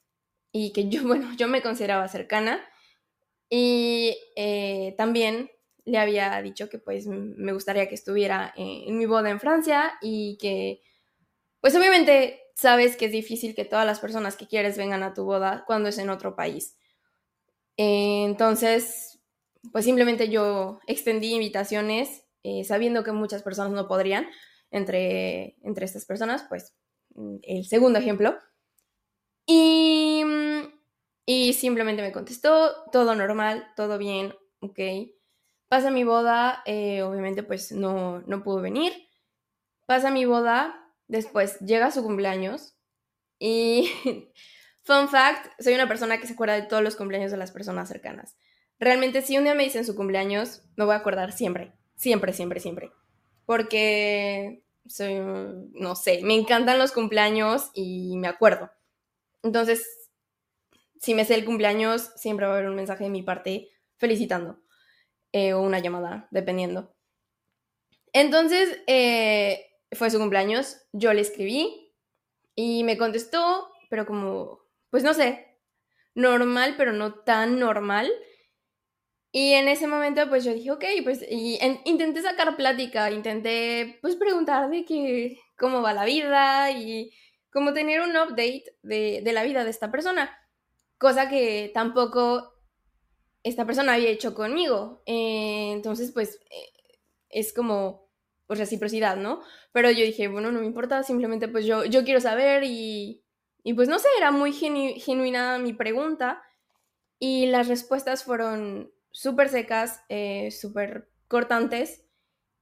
y 0.52 0.74
que 0.74 0.90
yo, 0.90 1.04
bueno, 1.08 1.36
yo 1.38 1.48
me 1.48 1.62
consideraba 1.62 2.08
cercana. 2.08 2.68
Y 3.48 4.18
eh, 4.36 4.96
también 4.98 5.52
le 5.86 6.00
había 6.00 6.42
dicho 6.42 6.68
que 6.68 6.80
pues 6.80 7.06
me 7.06 7.54
gustaría 7.54 7.88
que 7.88 7.94
estuviera 7.94 8.52
en 8.58 8.98
mi 8.98 9.06
boda 9.06 9.30
en 9.30 9.40
Francia 9.40 9.94
y 10.02 10.40
que 10.42 10.82
pues 11.66 11.76
obviamente 11.76 12.52
sabes 12.54 12.96
que 12.96 13.06
es 13.06 13.12
difícil 13.12 13.56
que 13.56 13.66
todas 13.66 13.88
las 13.88 14.00
personas 14.00 14.36
que 14.36 14.46
quieres 14.46 14.78
vengan 14.78 15.02
a 15.02 15.16
tu 15.16 15.26
boda 15.26 15.64
cuando 15.66 15.90
es 15.90 15.98
en 15.98 16.12
otro 16.12 16.36
país. 16.36 16.78
entonces, 17.76 19.20
pues 19.72 19.84
simplemente 19.84 20.30
yo 20.30 20.80
extendí 20.86 21.34
invitaciones 21.34 22.24
eh, 22.44 22.64
sabiendo 22.66 23.04
que 23.04 23.14
muchas 23.14 23.42
personas 23.42 23.74
no 23.74 23.88
podrían. 23.88 24.28
Entre, 24.70 25.56
entre 25.64 25.86
estas 25.86 26.06
personas, 26.06 26.46
pues 26.48 26.76
el 27.42 27.66
segundo 27.66 27.98
ejemplo. 27.98 28.38
Y, 29.48 30.24
y 31.26 31.54
simplemente 31.54 32.04
me 32.04 32.12
contestó, 32.12 32.84
todo 32.92 33.16
normal, 33.16 33.66
todo 33.76 33.98
bien, 33.98 34.36
ok. 34.60 34.80
Pasa 35.68 35.90
mi 35.90 36.04
boda, 36.04 36.62
eh, 36.68 37.02
obviamente 37.02 37.42
pues 37.42 37.72
no, 37.72 38.22
no 38.28 38.44
pudo 38.44 38.62
venir. 38.62 38.94
Pasa 39.88 40.12
mi 40.12 40.26
boda, 40.26 40.85
Después 41.08 41.60
llega 41.60 41.92
su 41.92 42.04
cumpleaños 42.04 42.76
y, 43.40 43.92
fun 44.84 45.10
fact, 45.10 45.52
soy 45.60 45.74
una 45.74 45.88
persona 45.88 46.20
que 46.20 46.28
se 46.28 46.34
acuerda 46.34 46.56
de 46.56 46.64
todos 46.64 46.84
los 46.84 46.96
cumpleaños 46.96 47.32
de 47.32 47.38
las 47.38 47.52
personas 47.52 47.88
cercanas. 47.88 48.38
Realmente 48.80 49.22
si 49.22 49.38
un 49.38 49.46
día 49.46 49.56
me 49.56 49.64
dicen 49.64 49.86
su 49.86 49.96
cumpleaños, 49.96 50.64
me 50.76 50.86
voy 50.86 50.94
a 50.94 50.98
acordar 50.98 51.32
siempre, 51.32 51.74
siempre, 51.96 52.34
siempre, 52.34 52.60
siempre. 52.60 52.92
Porque 53.46 54.64
soy, 54.88 55.16
no 55.74 55.96
sé, 55.96 56.22
me 56.24 56.36
encantan 56.36 56.80
los 56.80 56.92
cumpleaños 56.92 57.70
y 57.74 58.18
me 58.18 58.28
acuerdo. 58.28 58.72
Entonces, 59.44 59.86
si 61.00 61.14
me 61.14 61.26
sé 61.26 61.36
el 61.36 61.46
cumpleaños, 61.46 62.12
siempre 62.16 62.46
va 62.46 62.54
a 62.54 62.56
haber 62.58 62.70
un 62.70 62.76
mensaje 62.76 63.04
de 63.06 63.10
mi 63.10 63.22
parte 63.22 63.70
felicitando. 63.98 64.60
Eh, 65.38 65.52
o 65.52 65.62
una 65.62 65.80
llamada, 65.80 66.30
dependiendo. 66.32 66.96
Entonces, 68.14 68.80
eh, 68.88 69.66
fue 69.96 70.10
su 70.10 70.20
cumpleaños, 70.20 70.78
yo 70.94 71.14
le 71.14 71.22
escribí 71.22 71.94
y 72.56 72.84
me 72.84 72.98
contestó, 72.98 73.70
pero 73.90 74.06
como, 74.06 74.62
pues 74.90 75.04
no 75.04 75.14
sé, 75.14 75.58
normal, 76.16 76.76
pero 76.78 76.94
no 76.94 77.14
tan 77.14 77.60
normal. 77.60 78.12
Y 79.32 79.52
en 79.52 79.68
ese 79.68 79.86
momento, 79.88 80.30
pues 80.30 80.46
yo 80.46 80.54
dije, 80.54 80.72
ok, 80.72 80.86
pues, 81.04 81.26
y 81.30 81.60
intenté 81.84 82.22
sacar 82.22 82.56
plática, 82.56 83.12
intenté, 83.12 84.00
pues, 84.02 84.16
preguntar 84.16 84.70
de 84.70 84.86
que, 84.86 85.40
cómo 85.58 85.82
va 85.82 85.94
la 85.94 86.06
vida 86.06 86.72
y 86.72 87.12
cómo 87.52 87.74
tener 87.74 88.02
un 88.02 88.12
update 88.12 88.64
de, 88.82 89.22
la 89.34 89.44
vida 89.44 89.64
de 89.66 89.72
esta 89.72 89.92
persona, 89.92 90.38
cosa 90.98 91.30
que 91.30 91.72
tampoco 91.74 92.54
esta 93.44 93.66
persona 93.66 93.94
había 93.96 94.10
hecho 94.10 94.34
conmigo. 94.34 95.04
Eh, 95.06 95.72
entonces, 95.74 96.12
pues, 96.14 96.40
eh, 96.50 96.72
es 97.30 97.54
como, 97.54 98.05
pues 98.48 98.60
reciprocidad, 98.60 99.18
¿no? 99.18 99.42
Pero 99.72 99.90
yo 99.92 100.04
dije, 100.04 100.28
bueno, 100.28 100.52
no 100.52 100.60
me 100.60 100.66
importa, 100.66 101.04
simplemente 101.04 101.48
pues 101.48 101.66
yo, 101.66 101.86
yo 101.86 102.04
quiero 102.04 102.22
saber 102.22 102.64
y, 102.64 103.24
y 103.64 103.74
pues 103.74 103.90
no 103.90 104.00
sé, 104.00 104.08
era 104.18 104.32
muy 104.32 104.54
genuina 104.54 105.58
mi 105.60 105.74
pregunta 105.74 106.44
y 107.20 107.48
las 107.48 107.68
respuestas 107.68 108.24
fueron 108.24 108.92
súper 109.12 109.50
secas, 109.50 110.04
eh, 110.10 110.52
súper 110.52 111.10
cortantes 111.28 112.06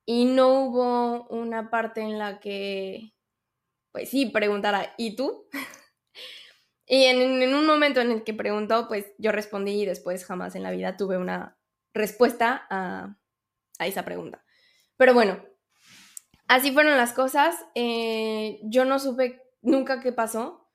y 0.05 0.25
no 0.25 0.65
hubo 0.65 1.27
una 1.27 1.69
parte 1.69 2.01
en 2.01 2.17
la 2.17 2.39
que, 2.39 3.13
pues 3.91 4.09
sí, 4.09 4.27
preguntara, 4.27 4.93
¿y 4.97 5.15
tú? 5.15 5.47
y 6.85 7.05
en, 7.05 7.41
en, 7.41 7.53
un 7.53 7.65
momento 7.65 8.01
en 8.01 8.11
el 8.11 8.23
que 8.23 8.33
preguntó, 8.33 8.87
pues 8.87 9.13
yo 9.17 9.31
respondí 9.31 9.81
y 9.81 9.85
después 9.85 10.25
jamás 10.25 10.55
en 10.55 10.63
la 10.63 10.71
vida 10.71 10.97
tuve 10.97 11.17
una 11.17 11.57
respuesta 11.93 12.65
a, 12.69 13.17
a 13.79 13.87
esa 13.87 14.05
pregunta. 14.05 14.43
Pero 14.97 15.13
bueno, 15.13 15.43
así 16.53 16.71
fueron 16.71 16.97
las 16.97 17.13
cosas. 17.13 17.55
Eh, 17.73 18.59
yo 18.63 18.85
no 18.85 18.99
supe 18.99 19.41
nunca 19.61 19.99
qué 20.01 20.11
pasó. 20.11 20.69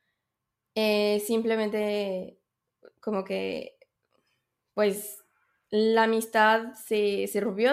Eh, 0.74 1.22
simplemente 1.26 2.40
como 3.00 3.24
que, 3.24 3.78
pues, 4.74 5.24
la 5.70 6.04
amistad 6.04 6.74
se, 6.74 7.26
se 7.28 7.40
rompió, 7.40 7.72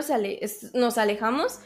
nos 0.73 0.97
alejamos 0.97 1.59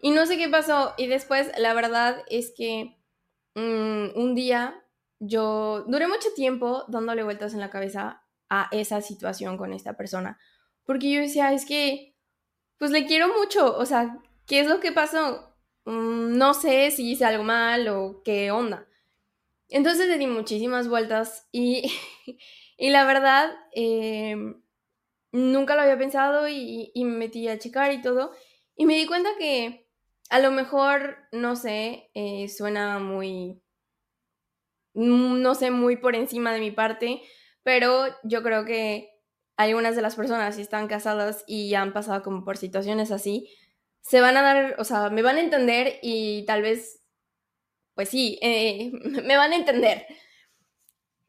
y 0.00 0.10
no 0.10 0.26
sé 0.26 0.38
qué 0.38 0.48
pasó. 0.48 0.94
Y 0.96 1.06
después, 1.06 1.50
la 1.58 1.74
verdad 1.74 2.22
es 2.28 2.52
que 2.56 2.96
mm, 3.54 4.18
un 4.18 4.34
día 4.34 4.82
yo 5.20 5.84
duré 5.86 6.08
mucho 6.08 6.28
tiempo 6.34 6.84
dándole 6.88 7.22
vueltas 7.22 7.52
en 7.54 7.60
la 7.60 7.70
cabeza 7.70 8.24
a 8.48 8.68
esa 8.72 9.00
situación 9.02 9.56
con 9.56 9.72
esta 9.72 9.96
persona. 9.96 10.38
Porque 10.84 11.12
yo 11.12 11.20
decía, 11.20 11.52
es 11.52 11.64
que, 11.64 12.16
pues 12.78 12.90
le 12.90 13.06
quiero 13.06 13.28
mucho. 13.38 13.76
O 13.76 13.86
sea, 13.86 14.18
¿qué 14.46 14.60
es 14.60 14.66
lo 14.66 14.80
que 14.80 14.92
pasó? 14.92 15.49
Mm, 15.84 16.36
no 16.38 16.54
sé 16.54 16.90
si 16.90 17.10
hice 17.12 17.24
algo 17.24 17.44
mal 17.44 17.88
o 17.88 18.22
qué 18.24 18.50
onda. 18.50 18.86
Entonces 19.68 20.08
le 20.08 20.18
di 20.18 20.26
muchísimas 20.26 20.88
vueltas 20.88 21.48
y, 21.52 21.92
y 22.78 22.90
la 22.90 23.04
verdad 23.04 23.50
em, 23.72 24.62
nunca 25.32 25.76
lo 25.76 25.82
había 25.82 25.98
pensado 25.98 26.48
y, 26.48 26.92
me 26.96 27.16
metí 27.18 27.48
a 27.48 27.58
checar 27.58 27.92
y 27.92 28.02
todo 28.02 28.32
y 28.76 28.86
me 28.86 28.96
di 28.96 29.06
cuenta 29.06 29.30
que 29.38 29.88
a 30.30 30.40
lo 30.40 30.52
mejor, 30.52 31.18
no 31.32 31.56
sé, 31.56 32.10
eh, 32.14 32.48
suena 32.48 32.98
muy, 33.00 33.62
mm, 34.94 35.42
no 35.42 35.54
sé, 35.54 35.70
muy 35.70 35.96
por 35.96 36.14
encima 36.16 36.52
de 36.52 36.60
mi 36.60 36.70
parte, 36.70 37.22
pero 37.62 38.06
yo 38.24 38.42
creo 38.42 38.64
que 38.64 39.10
algunas 39.56 39.96
de 39.96 40.02
las 40.02 40.16
personas 40.16 40.58
están 40.58 40.88
casadas 40.88 41.44
y 41.46 41.74
han 41.74 41.92
pasado 41.92 42.22
como 42.22 42.44
por 42.44 42.56
situaciones 42.56 43.10
así, 43.12 43.48
se 44.02 44.20
van 44.20 44.36
a 44.36 44.42
dar, 44.42 44.76
o 44.78 44.84
sea, 44.84 45.10
me 45.10 45.22
van 45.22 45.36
a 45.36 45.40
entender 45.40 45.98
y 46.02 46.44
tal 46.46 46.62
vez, 46.62 47.00
pues 47.94 48.08
sí, 48.08 48.38
eh, 48.42 48.90
me 49.24 49.36
van 49.36 49.52
a 49.52 49.56
entender. 49.56 50.06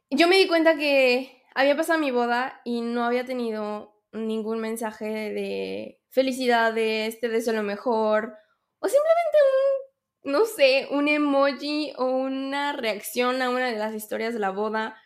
Yo 0.10 0.28
me 0.28 0.38
di 0.38 0.48
cuenta 0.48 0.76
que 0.76 1.44
había 1.56 1.76
pasado 1.76 2.00
mi 2.00 2.12
boda 2.12 2.62
y 2.66 2.82
no 2.82 3.06
había 3.06 3.26
tenido 3.26 3.94
ningún 4.12 4.60
mensaje 4.60 5.06
de 5.06 6.02
felicidades, 6.10 7.20
te 7.20 7.30
deseo 7.30 7.54
lo 7.54 7.64
mejor, 7.64 8.36
o 8.80 8.88
simplemente 8.88 9.38
un, 10.24 10.32
no 10.34 10.46
sé, 10.46 10.88
un 10.92 11.08
emoji 11.08 11.94
o 11.98 12.06
una 12.06 12.74
reacción 12.74 13.42
a 13.42 13.50
una 13.50 13.72
de 13.72 13.78
las 13.78 13.94
historias 13.96 14.34
de 14.34 14.40
la 14.40 14.52
boda. 14.52 14.98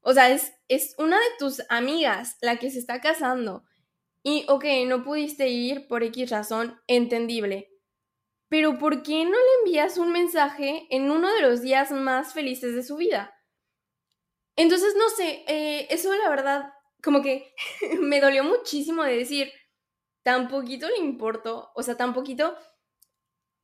O 0.00 0.12
sea, 0.12 0.30
es, 0.30 0.52
es 0.68 0.94
una 0.98 1.16
de 1.16 1.26
tus 1.38 1.62
amigas 1.70 2.36
la 2.40 2.56
que 2.58 2.70
se 2.70 2.78
está 2.78 3.00
casando 3.00 3.64
y, 4.28 4.44
ok, 4.46 4.64
no 4.86 5.02
pudiste 5.04 5.48
ir 5.48 5.88
por 5.88 6.02
X 6.02 6.28
razón, 6.28 6.78
entendible. 6.86 7.70
Pero 8.50 8.78
¿por 8.78 9.02
qué 9.02 9.24
no 9.24 9.30
le 9.30 9.54
envías 9.60 9.96
un 9.96 10.12
mensaje 10.12 10.86
en 10.90 11.10
uno 11.10 11.32
de 11.32 11.40
los 11.40 11.62
días 11.62 11.90
más 11.92 12.34
felices 12.34 12.74
de 12.74 12.82
su 12.82 12.96
vida? 12.96 13.34
Entonces, 14.54 14.94
no 14.98 15.08
sé, 15.08 15.44
eh, 15.48 15.86
eso 15.88 16.14
la 16.14 16.28
verdad, 16.28 16.74
como 17.02 17.22
que 17.22 17.54
me 18.02 18.20
dolió 18.20 18.44
muchísimo 18.44 19.02
de 19.02 19.16
decir, 19.16 19.50
tan 20.22 20.48
poquito 20.48 20.90
le 20.90 20.98
importó, 20.98 21.70
o 21.74 21.82
sea, 21.82 21.96
tan 21.96 22.12
poquito, 22.12 22.54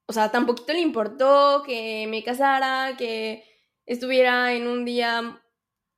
o 0.07 0.15
sea, 0.15 0.31
tan 0.31 0.47
poquito 0.47 0.73
le 0.73 0.81
importó 0.81 1.63
que 1.63 2.07
me 2.09 2.25
casara, 2.25 2.97
que 2.97 3.45
estuviera 3.85 4.55
en 4.55 4.67
un 4.67 4.87
día, 4.87 5.43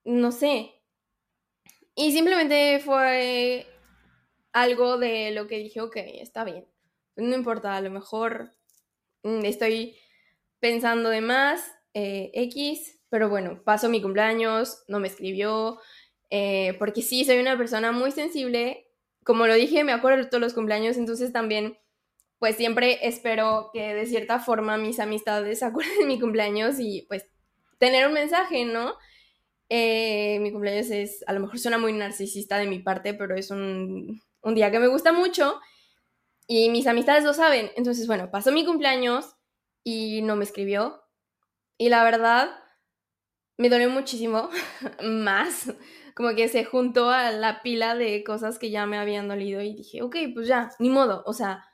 no 0.05 0.33
sé. 0.33 0.73
Y 1.95 2.11
simplemente 2.11 2.81
fue 2.81 3.76
algo 4.57 4.97
de 4.97 5.33
lo 5.33 5.47
que 5.47 5.59
dije, 5.59 5.83
ok, 5.83 5.97
está 5.97 6.43
bien. 6.43 6.67
No 7.15 7.37
importa, 7.37 7.77
a 7.77 7.81
lo 7.83 7.91
mejor 7.91 8.53
mm, 9.23 9.45
estoy 9.45 9.99
pensando 10.61 11.11
de 11.11 11.21
más, 11.21 11.75
eh, 11.93 12.31
X, 12.33 12.99
pero 13.11 13.29
bueno, 13.29 13.61
pasó 13.65 13.91
mi 13.91 14.01
cumpleaños, 14.01 14.83
no 14.89 14.99
me 14.99 15.09
escribió, 15.09 15.79
eh, 16.31 16.75
porque 16.79 17.03
sí, 17.03 17.27
soy 17.27 17.39
una 17.39 17.59
persona 17.59 17.93
muy 17.93 18.13
sensible. 18.13 18.89
Como 19.25 19.47
lo 19.47 19.53
dije, 19.53 19.85
me 19.85 19.93
acuerdo 19.93 20.25
de 20.25 20.31
todos 20.31 20.41
los 20.41 20.55
cumpleaños, 20.55 20.97
entonces 20.97 21.35
también 21.35 21.77
pues 22.39 22.57
siempre 22.57 23.07
espero 23.07 23.69
que 23.75 23.93
de 23.93 24.07
cierta 24.07 24.41
forma 24.41 24.79
mis 24.79 25.01
amistades 25.01 25.63
acuerden 25.63 25.99
de 25.99 26.07
mi 26.07 26.19
cumpleaños 26.19 26.77
y 26.79 27.05
pues 27.09 27.27
tener 27.77 28.07
un 28.07 28.15
mensaje, 28.15 28.65
¿no? 28.65 28.95
Eh, 29.69 30.39
mi 30.41 30.51
cumpleaños 30.51 30.91
es, 30.91 31.25
a 31.27 31.35
lo 31.35 31.41
mejor 31.41 31.59
suena 31.59 31.77
muy 31.77 31.93
narcisista 31.93 32.57
de 32.57 32.67
mi 32.67 32.79
parte, 32.79 33.13
pero 33.13 33.35
es 33.35 33.51
un, 33.51 34.23
un 34.47 34.55
día 34.55 34.71
que 34.71 34.79
me 34.79 34.87
gusta 34.87 35.13
mucho 35.13 35.61
y 36.47 36.71
mis 36.71 36.87
amistades 36.87 37.25
lo 37.25 37.35
saben. 37.35 37.73
Entonces, 37.75 38.07
bueno, 38.07 38.31
pasó 38.31 38.53
mi 38.53 38.65
cumpleaños 38.65 39.35
y 39.83 40.23
no 40.23 40.37
me 40.37 40.45
escribió. 40.45 41.03
Y 41.77 41.89
la 41.89 42.05
verdad, 42.05 42.51
me 43.59 43.69
dolió 43.69 43.91
muchísimo 43.91 44.49
más. 45.03 45.73
Como 46.15 46.35
que 46.37 46.49
se 46.49 46.65
juntó 46.65 47.11
a 47.11 47.33
la 47.33 47.61
pila 47.63 47.97
de 47.97 48.23
cosas 48.23 48.61
que 48.61 48.71
ya 48.71 48.87
me 48.87 48.99
habían 48.99 49.27
dolido 49.27 49.61
y 49.61 49.75
dije, 49.75 50.03
ok, 50.03 50.17
pues 50.33 50.47
ya, 50.47 50.71
ni 50.79 50.91
modo. 50.91 51.25
O 51.27 51.33
sea, 51.33 51.67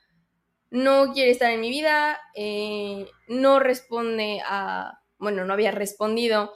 no 0.70 1.12
quiere 1.12 1.30
estar 1.30 1.50
en 1.50 1.60
mi 1.60 1.68
vida, 1.68 2.18
eh, 2.34 3.06
no 3.28 3.60
responde 3.60 4.40
a, 4.46 5.02
bueno, 5.18 5.44
no 5.44 5.52
había 5.52 5.72
respondido 5.72 6.54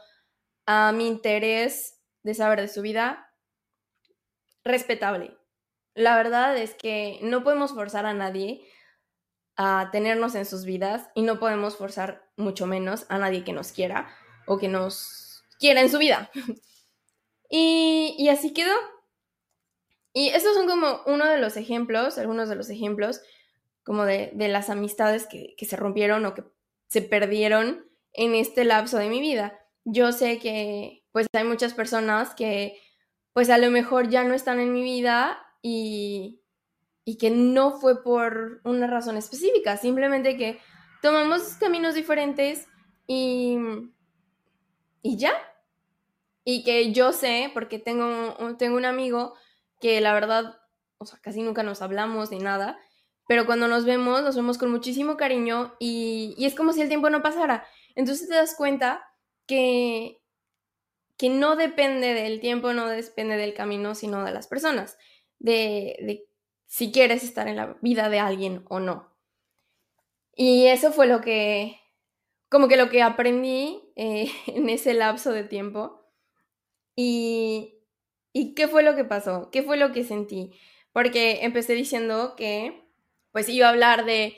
a 0.64 0.92
mi 0.92 1.06
interés 1.06 2.00
de 2.22 2.32
saber 2.32 2.62
de 2.62 2.68
su 2.68 2.80
vida. 2.80 3.30
Respetable. 4.64 5.36
La 5.96 6.14
verdad 6.14 6.54
es 6.58 6.74
que 6.74 7.18
no 7.22 7.42
podemos 7.42 7.72
forzar 7.72 8.04
a 8.04 8.12
nadie 8.12 8.68
a 9.56 9.88
tenernos 9.90 10.34
en 10.34 10.44
sus 10.44 10.66
vidas 10.66 11.08
y 11.14 11.22
no 11.22 11.40
podemos 11.40 11.78
forzar 11.78 12.28
mucho 12.36 12.66
menos 12.66 13.06
a 13.08 13.16
nadie 13.16 13.44
que 13.44 13.54
nos 13.54 13.72
quiera 13.72 14.06
o 14.46 14.58
que 14.58 14.68
nos 14.68 15.42
quiera 15.58 15.80
en 15.80 15.90
su 15.90 15.96
vida. 15.96 16.30
y, 17.48 18.28
así 18.28 18.52
quedó. 18.52 18.74
Y 20.12 20.28
estos 20.28 20.54
son 20.54 20.68
como 20.68 21.00
uno 21.06 21.24
de 21.24 21.38
los 21.38 21.56
ejemplos, 21.56 22.18
algunos 22.18 22.50
de 22.50 22.56
los 22.56 22.68
ejemplos 22.68 23.22
como 23.82 24.04
de, 24.04 24.32
las 24.36 24.68
amistades 24.68 25.26
que, 25.26 25.54
que, 25.56 25.64
se 25.64 25.76
rompieron 25.76 26.26
o 26.26 26.34
que 26.34 26.44
se 26.88 27.00
perdieron 27.00 27.88
en 28.12 28.34
este 28.34 28.64
lapso 28.64 28.98
de 28.98 29.08
mi 29.08 29.22
vida. 29.22 29.58
Yo 29.86 30.12
sé 30.12 30.38
que 30.40 31.06
pues 31.10 31.26
hay 31.32 31.44
muchas 31.44 31.72
personas 31.72 32.34
que 32.34 32.78
pues 33.32 33.48
a 33.48 33.56
lo 33.56 33.70
mejor 33.70 34.10
ya 34.10 34.24
no 34.24 34.34
están 34.34 34.60
en 34.60 34.74
mi 34.74 34.82
vida 34.82 35.42
y, 35.62 36.40
y 37.04 37.18
que 37.18 37.30
no 37.30 37.78
fue 37.78 38.02
por 38.02 38.60
una 38.64 38.86
razón 38.86 39.16
específica, 39.16 39.76
simplemente 39.76 40.36
que 40.36 40.58
tomamos 41.02 41.42
caminos 41.60 41.94
diferentes 41.94 42.66
y, 43.06 43.58
y 45.02 45.16
ya. 45.16 45.32
Y 46.44 46.62
que 46.62 46.92
yo 46.92 47.12
sé, 47.12 47.50
porque 47.54 47.78
tengo, 47.78 48.36
tengo 48.56 48.76
un 48.76 48.84
amigo 48.84 49.34
que 49.80 50.00
la 50.00 50.14
verdad, 50.14 50.60
o 50.98 51.06
sea, 51.06 51.18
casi 51.20 51.42
nunca 51.42 51.62
nos 51.62 51.82
hablamos 51.82 52.30
ni 52.30 52.38
nada, 52.38 52.78
pero 53.26 53.46
cuando 53.46 53.66
nos 53.66 53.84
vemos, 53.84 54.22
nos 54.22 54.36
vemos 54.36 54.56
con 54.56 54.70
muchísimo 54.70 55.16
cariño 55.16 55.74
y, 55.80 56.34
y 56.38 56.46
es 56.46 56.54
como 56.54 56.72
si 56.72 56.82
el 56.82 56.88
tiempo 56.88 57.10
no 57.10 57.22
pasara. 57.22 57.66
Entonces 57.96 58.28
te 58.28 58.34
das 58.34 58.54
cuenta 58.54 59.02
que, 59.46 60.20
que 61.16 61.30
no 61.30 61.56
depende 61.56 62.14
del 62.14 62.40
tiempo, 62.40 62.72
no 62.72 62.86
depende 62.86 63.36
del 63.36 63.54
camino, 63.54 63.94
sino 63.94 64.24
de 64.24 64.32
las 64.32 64.46
personas, 64.46 64.98
de, 65.38 65.96
de 66.00 66.28
si 66.66 66.92
quieres 66.92 67.24
estar 67.24 67.48
en 67.48 67.56
la 67.56 67.76
vida 67.82 68.08
de 68.08 68.18
alguien 68.18 68.64
o 68.68 68.80
no. 68.80 69.12
Y 70.34 70.66
eso 70.66 70.92
fue 70.92 71.06
lo 71.06 71.20
que, 71.20 71.80
como 72.50 72.68
que 72.68 72.76
lo 72.76 72.90
que 72.90 73.02
aprendí 73.02 73.82
eh, 73.96 74.30
en 74.46 74.68
ese 74.68 74.94
lapso 74.94 75.32
de 75.32 75.44
tiempo. 75.44 76.02
Y, 76.94 77.76
¿Y 78.32 78.54
qué 78.54 78.68
fue 78.68 78.82
lo 78.82 78.94
que 78.94 79.04
pasó? 79.04 79.50
¿Qué 79.50 79.62
fue 79.62 79.76
lo 79.76 79.92
que 79.92 80.04
sentí? 80.04 80.52
Porque 80.92 81.44
empecé 81.44 81.74
diciendo 81.74 82.34
que, 82.36 82.86
pues 83.32 83.48
iba 83.48 83.66
a 83.66 83.70
hablar 83.70 84.04
de, 84.04 84.36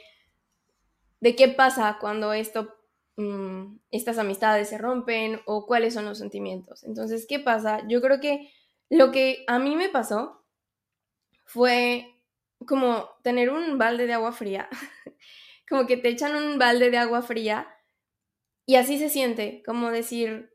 de 1.21 1.35
qué 1.37 1.49
pasa 1.49 1.99
cuando 2.01 2.33
esto, 2.33 2.75
mm, 3.17 3.79
estas 3.91 4.19
amistades 4.19 4.69
se 4.69 4.79
rompen 4.79 5.41
o 5.47 5.67
cuáles 5.67 5.95
son 5.95 6.05
los 6.05 6.19
sentimientos. 6.19 6.85
Entonces, 6.85 7.27
¿qué 7.29 7.41
pasa? 7.41 7.83
Yo 7.89 8.01
creo 8.01 8.21
que 8.21 8.51
lo 8.89 9.11
que 9.11 9.45
a 9.49 9.59
mí 9.59 9.77
me 9.77 9.89
pasó 9.89 10.38
fue 11.49 12.15
como 12.67 13.09
tener 13.23 13.49
un 13.49 13.79
balde 13.79 14.07
de 14.07 14.13
agua 14.13 14.33
fría, 14.33 14.69
como 15.69 15.87
que 15.87 15.97
te 15.97 16.11
echan 16.11 16.37
un 16.37 16.59
balde 16.59 16.91
de 16.91 16.99
agua 16.99 17.23
fría 17.23 17.67
y 18.67 18.77
así 18.77 18.99
se 18.99 19.09
siente, 19.09 19.63
como 19.65 19.91
decir, 19.91 20.53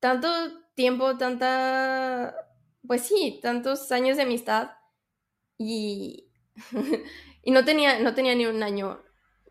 tanto 0.00 0.28
tiempo, 0.74 1.18
tanta, 1.18 2.34
pues 2.86 3.02
sí, 3.02 3.40
tantos 3.42 3.92
años 3.92 4.16
de 4.16 4.22
amistad 4.22 4.70
y, 5.58 6.30
y 7.42 7.50
no, 7.50 7.66
tenía, 7.66 8.00
no 8.00 8.14
tenía 8.14 8.34
ni 8.34 8.46
un 8.46 8.62
año 8.62 9.02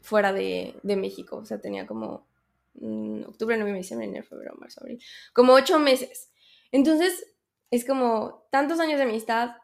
fuera 0.02 0.34
de, 0.34 0.80
de 0.82 0.96
México, 0.96 1.38
o 1.38 1.46
sea, 1.46 1.62
tenía 1.62 1.86
como 1.86 2.28
mm, 2.74 3.26
octubre, 3.28 3.56
noviembre, 3.56 3.84
diciembre, 3.84 4.08
enero, 4.08 4.26
febrero, 4.26 4.56
marzo, 4.58 4.82
abril, 4.82 5.00
como 5.32 5.54
ocho 5.54 5.78
meses. 5.78 6.32
Entonces, 6.72 7.24
es 7.70 7.86
como 7.86 8.48
tantos 8.50 8.80
años 8.80 8.98
de 8.98 9.04
amistad 9.04 9.58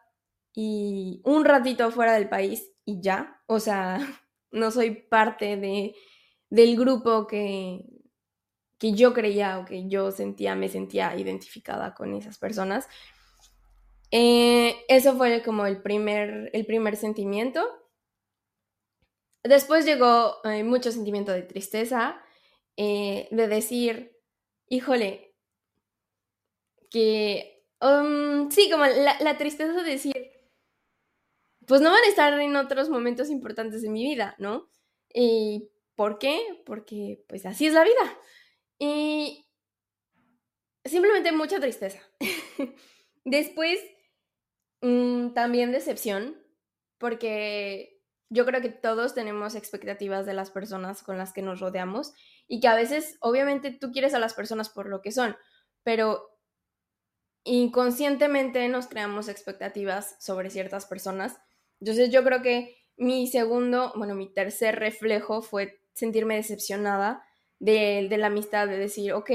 y 0.54 1.20
un 1.24 1.44
ratito 1.44 1.90
fuera 1.90 2.14
del 2.14 2.28
país 2.28 2.72
y 2.84 3.00
ya. 3.00 3.42
O 3.46 3.60
sea, 3.60 3.98
no 4.50 4.70
soy 4.70 4.90
parte 4.90 5.56
de, 5.56 5.94
del 6.50 6.76
grupo 6.76 7.26
que, 7.26 7.84
que 8.78 8.92
yo 8.92 9.12
creía 9.12 9.58
o 9.58 9.64
que 9.64 9.88
yo 9.88 10.10
sentía, 10.10 10.54
me 10.54 10.68
sentía 10.68 11.16
identificada 11.16 11.94
con 11.94 12.14
esas 12.14 12.38
personas. 12.38 12.88
Eh, 14.10 14.84
eso 14.88 15.16
fue 15.16 15.42
como 15.42 15.66
el 15.66 15.82
primer, 15.82 16.50
el 16.52 16.64
primer 16.64 16.96
sentimiento. 16.96 17.62
Después 19.42 19.84
llegó 19.84 20.36
eh, 20.44 20.64
mucho 20.64 20.92
sentimiento 20.92 21.32
de 21.32 21.42
tristeza, 21.42 22.20
eh, 22.76 23.28
de 23.30 23.48
decir, 23.48 24.16
híjole, 24.68 25.34
que, 26.90 27.66
um, 27.80 28.50
sí, 28.50 28.70
como 28.70 28.84
la, 28.86 29.20
la 29.20 29.36
tristeza 29.38 29.72
de 29.72 29.90
decir, 29.90 30.37
pues 31.68 31.82
no 31.82 31.90
van 31.90 32.02
a 32.02 32.08
estar 32.08 32.40
en 32.40 32.56
otros 32.56 32.88
momentos 32.88 33.28
importantes 33.28 33.82
de 33.82 33.90
mi 33.90 34.02
vida, 34.02 34.34
¿no? 34.38 34.70
¿Y 35.12 35.70
por 35.94 36.18
qué? 36.18 36.62
Porque 36.64 37.24
pues 37.28 37.44
así 37.44 37.66
es 37.66 37.74
la 37.74 37.84
vida. 37.84 38.18
Y 38.78 39.46
simplemente 40.84 41.30
mucha 41.30 41.60
tristeza. 41.60 42.00
Después, 43.24 43.78
mm, 44.80 45.34
también 45.34 45.70
decepción, 45.70 46.42
porque 46.96 48.00
yo 48.30 48.46
creo 48.46 48.62
que 48.62 48.70
todos 48.70 49.14
tenemos 49.14 49.54
expectativas 49.54 50.24
de 50.24 50.34
las 50.34 50.50
personas 50.50 51.02
con 51.02 51.18
las 51.18 51.32
que 51.32 51.42
nos 51.42 51.60
rodeamos 51.60 52.14
y 52.46 52.60
que 52.60 52.68
a 52.68 52.76
veces, 52.76 53.18
obviamente, 53.20 53.72
tú 53.72 53.92
quieres 53.92 54.14
a 54.14 54.18
las 54.18 54.32
personas 54.32 54.70
por 54.70 54.88
lo 54.88 55.02
que 55.02 55.12
son, 55.12 55.36
pero 55.82 56.38
inconscientemente 57.44 58.66
nos 58.68 58.86
creamos 58.86 59.28
expectativas 59.28 60.16
sobre 60.18 60.50
ciertas 60.50 60.86
personas 60.86 61.38
entonces 61.80 62.10
yo 62.10 62.24
creo 62.24 62.42
que 62.42 62.76
mi 62.96 63.26
segundo, 63.28 63.92
bueno, 63.96 64.14
mi 64.14 64.32
tercer 64.32 64.78
reflejo 64.78 65.42
fue 65.42 65.80
sentirme 65.92 66.36
decepcionada 66.36 67.24
de, 67.58 68.08
la 68.10 68.26
amistad, 68.26 68.66
de 68.66 68.78
decir, 68.78 69.12
ok, 69.12 69.30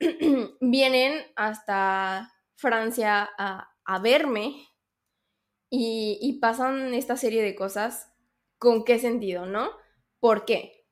vienen 0.60 1.22
hasta 1.36 2.32
Francia 2.56 3.28
a, 3.38 3.66
verme 4.02 4.68
y, 5.68 6.18
y, 6.20 6.38
pasan 6.38 6.94
esta 6.94 7.16
serie 7.16 7.42
de 7.42 7.56
cosas, 7.56 8.12
¿con 8.58 8.84
qué 8.84 9.00
sentido, 9.00 9.46
no? 9.46 9.70
¿Por 10.20 10.44
qué? 10.44 10.86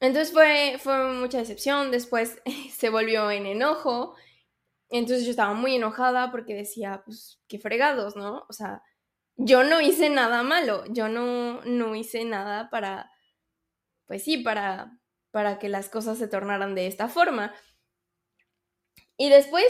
Entonces 0.00 0.32
fue, 0.32 0.78
fue 0.78 1.12
mucha 1.12 1.38
decepción, 1.38 1.90
después 1.90 2.40
se 2.72 2.88
volvió 2.88 3.30
en 3.30 3.46
enojo, 3.46 4.16
entonces 4.88 5.24
yo 5.24 5.30
estaba 5.30 5.54
muy 5.54 5.76
enojada 5.76 6.30
porque 6.30 6.54
decía, 6.54 7.02
pues, 7.04 7.40
qué 7.48 7.58
fregados, 7.58 8.16
¿no? 8.16 8.44
O 8.48 8.52
sea, 8.52 8.82
yo 9.36 9.64
no 9.64 9.80
hice 9.80 10.10
nada 10.10 10.42
malo, 10.42 10.84
yo 10.88 11.08
no, 11.08 11.62
no 11.62 11.94
hice 11.94 12.24
nada 12.24 12.70
para, 12.70 13.10
pues 14.06 14.24
sí, 14.24 14.38
para, 14.38 14.98
para 15.30 15.58
que 15.58 15.68
las 15.68 15.88
cosas 15.88 16.18
se 16.18 16.28
tornaran 16.28 16.74
de 16.74 16.86
esta 16.86 17.08
forma. 17.08 17.54
Y 19.16 19.30
después 19.30 19.66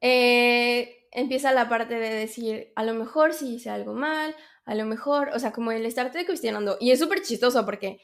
eh, 0.00 1.06
empieza 1.12 1.52
la 1.52 1.68
parte 1.68 1.94
de 1.94 2.10
decir, 2.10 2.72
a 2.74 2.84
lo 2.84 2.94
mejor 2.94 3.34
sí 3.34 3.54
hice 3.54 3.70
algo 3.70 3.94
mal, 3.94 4.34
a 4.64 4.74
lo 4.74 4.86
mejor, 4.86 5.30
o 5.34 5.38
sea, 5.38 5.52
como 5.52 5.72
el 5.72 5.86
estarte 5.86 6.26
cuestionando. 6.26 6.76
Y 6.80 6.90
es 6.90 6.98
súper 6.98 7.22
chistoso 7.22 7.64
porque, 7.64 8.00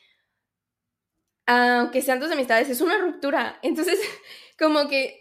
aunque 1.46 2.02
sean 2.02 2.20
tus 2.20 2.30
amistades, 2.30 2.68
es 2.68 2.80
una 2.80 2.98
ruptura. 2.98 3.58
Entonces, 3.62 3.98
como 4.58 4.88
que 4.88 5.18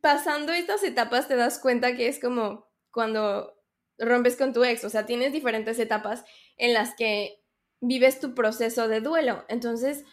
pasando 0.00 0.52
estas 0.52 0.82
etapas 0.84 1.28
te 1.28 1.36
das 1.36 1.58
cuenta 1.58 1.96
que 1.96 2.08
es 2.08 2.20
como 2.20 2.70
cuando 2.90 3.55
rompes 3.98 4.36
con 4.36 4.52
tu 4.52 4.64
ex, 4.64 4.84
o 4.84 4.90
sea, 4.90 5.06
tienes 5.06 5.32
diferentes 5.32 5.78
etapas 5.78 6.24
en 6.56 6.74
las 6.74 6.94
que 6.94 7.42
vives 7.80 8.20
tu 8.20 8.34
proceso 8.34 8.88
de 8.88 9.00
duelo. 9.00 9.44
Entonces, 9.48 10.04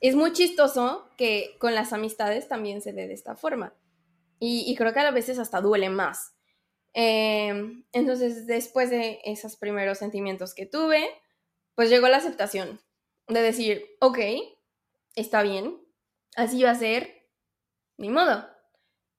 es 0.00 0.14
muy 0.14 0.32
chistoso 0.32 1.10
que 1.16 1.56
con 1.58 1.74
las 1.74 1.92
amistades 1.92 2.48
también 2.48 2.80
se 2.80 2.92
dé 2.92 3.06
de 3.06 3.14
esta 3.14 3.36
forma. 3.36 3.74
Y, 4.42 4.74
creo 4.74 4.94
que 4.94 5.00
a 5.00 5.10
veces 5.10 5.38
hasta 5.38 5.60
duele 5.60 5.90
más. 5.90 6.34
Em, 6.94 7.84
entonces, 7.92 8.46
después 8.46 8.88
de 8.88 9.20
esos 9.24 9.56
primeros 9.56 9.98
sentimientos 9.98 10.54
que 10.54 10.64
tuve, 10.64 11.06
pues 11.74 11.90
llegó 11.90 12.08
la 12.08 12.16
aceptación 12.16 12.80
de 13.28 13.42
decir, 13.42 13.84
ok, 14.00 14.18
está 15.14 15.42
bien, 15.42 15.78
así 16.36 16.62
va 16.62 16.70
a 16.70 16.74
ser, 16.74 17.28
ni 17.98 18.08
modo. 18.08 18.48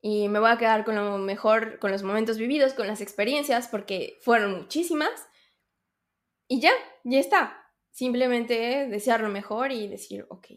Y 0.02 0.30
me 0.30 0.40
voy 0.40 0.50
a 0.50 0.58
quedar 0.58 0.84
con 0.84 0.96
lo 0.96 1.18
mejor, 1.20 1.78
con 1.80 1.92
los 1.92 2.04
momentos 2.04 2.38
vividos, 2.38 2.74
con 2.74 2.88
las 2.88 3.02
experiencias, 3.02 3.68
porque 3.68 4.18
fueron 4.22 4.58
muchísimas. 4.58 5.12
Y 6.48 6.60
ya, 6.60 6.72
ya 7.04 7.20
está. 7.20 7.58
Simplemente 7.92 8.88
desear 8.88 9.22
lo 9.22 9.30
mejor 9.30 9.72
y 9.72 9.88
decir, 9.88 10.26
ok, 10.30 10.48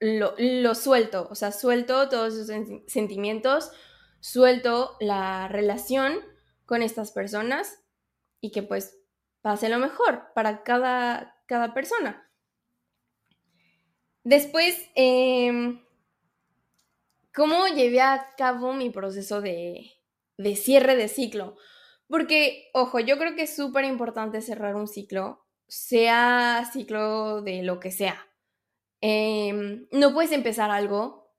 lo, 0.00 0.34
lo 0.38 0.74
suelto, 0.74 1.28
o 1.30 1.34
sea, 1.34 1.52
suelto 1.52 2.08
todos 2.08 2.34
esos 2.34 2.68
sentimientos, 2.86 3.72
suelto 4.20 4.96
la 5.00 5.48
relación 5.48 6.20
con 6.66 6.82
estas 6.82 7.12
personas 7.12 7.82
y 8.40 8.52
que 8.52 8.62
pues 8.62 8.98
pase 9.40 9.68
lo 9.68 9.78
mejor 9.78 10.32
para 10.34 10.62
cada, 10.62 11.42
cada 11.46 11.74
persona. 11.74 12.30
Después, 14.24 14.90
em, 14.94 15.82
¿cómo 17.38 17.68
llevé 17.68 18.00
a 18.00 18.34
cabo 18.36 18.72
mi 18.72 18.90
proceso 18.90 19.40
de, 19.40 19.92
de 20.36 20.56
cierre 20.56 20.96
de 20.96 21.06
ciclo? 21.06 21.56
Porque, 22.08 22.68
ojo, 22.74 22.98
yo 22.98 23.16
creo 23.16 23.36
que 23.36 23.42
es 23.42 23.54
súper 23.54 23.84
importante 23.84 24.40
cerrar 24.40 24.74
un 24.74 24.88
ciclo, 24.88 25.46
sea 25.68 26.68
ciclo 26.72 27.40
de 27.42 27.62
lo 27.62 27.78
que 27.78 27.92
sea. 27.92 28.26
Em, 29.00 29.86
no 29.92 30.12
puedes 30.12 30.32
empezar 30.32 30.72
algo, 30.72 31.32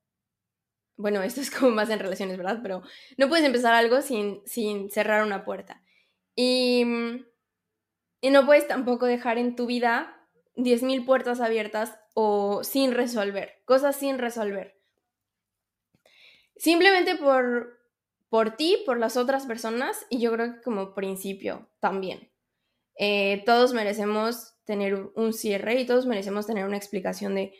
bueno, 0.95 1.21
esto 1.21 1.41
es 1.41 1.51
como 1.51 1.71
más 1.71 1.89
en 1.89 1.99
relaciones, 1.99 2.38
¿verdad? 2.38 2.59
Pero 2.63 2.81
no 3.17 3.27
puedes 3.27 3.45
empezar 3.45 3.73
algo 3.73 4.01
sin, 4.01 4.41
sin 4.45 4.89
cerrar 4.89 5.25
una 5.25 5.43
puerta. 5.43 5.83
Y, 6.33 6.85
y 8.21 8.29
no 8.29 8.45
puedes 8.45 8.69
tampoco 8.69 9.05
dejar 9.05 9.38
en 9.38 9.57
tu 9.57 9.65
vida 9.65 10.25
10.000 10.55 11.05
puertas 11.05 11.41
abiertas 11.41 11.99
o 12.13 12.63
sin 12.63 12.93
resolver, 12.93 13.62
cosas 13.65 13.97
sin 13.97 14.17
resolver. 14.17 14.79
Simplemente 16.60 17.15
por, 17.15 17.80
por 18.30 18.56
ti, 18.56 18.78
por 18.86 19.00
las 19.00 19.17
otras 19.17 19.48
personas 19.48 20.06
y 20.10 20.19
yo 20.19 20.32
creo 20.32 20.54
que 20.54 20.62
como 20.62 20.93
principio 20.93 21.72
también. 21.80 22.32
Eh, 22.95 23.41
todos 23.45 23.74
merecemos 23.74 24.56
tener 24.65 25.12
un 25.15 25.34
cierre 25.34 25.80
y 25.80 25.86
todos 25.86 26.06
merecemos 26.06 26.45
tener 26.45 26.65
una 26.65 26.78
explicación 26.78 27.34
de, 27.34 27.54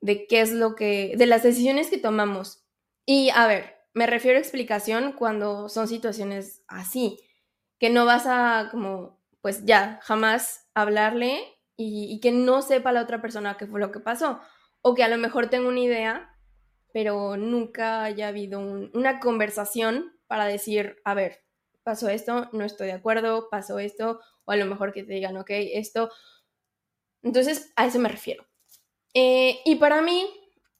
de 0.00 0.26
qué 0.26 0.40
es 0.40 0.52
lo 0.52 0.74
que, 0.76 1.14
de 1.16 1.26
las 1.26 1.42
decisiones 1.42 1.90
que 1.90 1.98
tomamos. 1.98 2.64
Y 3.04 3.30
a 3.30 3.46
ver, 3.46 3.76
me 3.92 4.06
refiero 4.06 4.38
a 4.38 4.40
explicación 4.40 5.12
cuando 5.12 5.68
son 5.68 5.88
situaciones 5.88 6.62
así, 6.68 7.18
que 7.78 7.90
no 7.90 8.06
vas 8.06 8.26
a 8.26 8.68
como, 8.70 9.20
pues 9.40 9.64
ya, 9.66 9.98
jamás 10.02 10.68
hablarle 10.74 11.40
y, 11.76 12.20
que 12.20 12.30
no 12.30 12.62
sepa 12.62 12.92
la 12.92 13.02
otra 13.02 13.20
persona 13.20 13.56
qué 13.56 13.66
fue 13.66 13.80
lo 13.80 13.90
que 13.90 14.00
pasó. 14.00 14.40
O 14.80 14.94
que 14.94 15.02
a 15.02 15.08
lo 15.08 15.18
mejor 15.18 15.48
tenga 15.50 15.68
una 15.68 15.80
idea, 15.80 16.31
pero 16.92 17.36
nunca 17.36 18.04
haya 18.04 18.28
habido 18.28 18.60
una 18.60 19.20
conversación 19.20 20.12
para 20.26 20.46
decir, 20.46 20.96
a 21.04 21.14
ver, 21.14 21.40
pasó 21.82 22.08
esto, 22.08 22.48
no 22.52 22.64
estoy 22.64 22.88
de 22.88 22.94
acuerdo, 22.94 23.48
pasó 23.50 23.78
esto, 23.78 24.20
o 24.44 24.52
a 24.52 24.56
lo 24.56 24.66
mejor 24.66 24.92
que 24.92 25.02
te 25.02 25.12
digan, 25.12 25.36
ok, 25.36 25.50
esto. 25.50 26.10
Entonces, 27.22 27.72
a 27.76 27.86
eso 27.86 27.98
me 27.98 28.08
refiero. 28.08 28.46
Eh, 29.14 29.60
y 29.64 29.76
para 29.76 30.02
mí, 30.02 30.26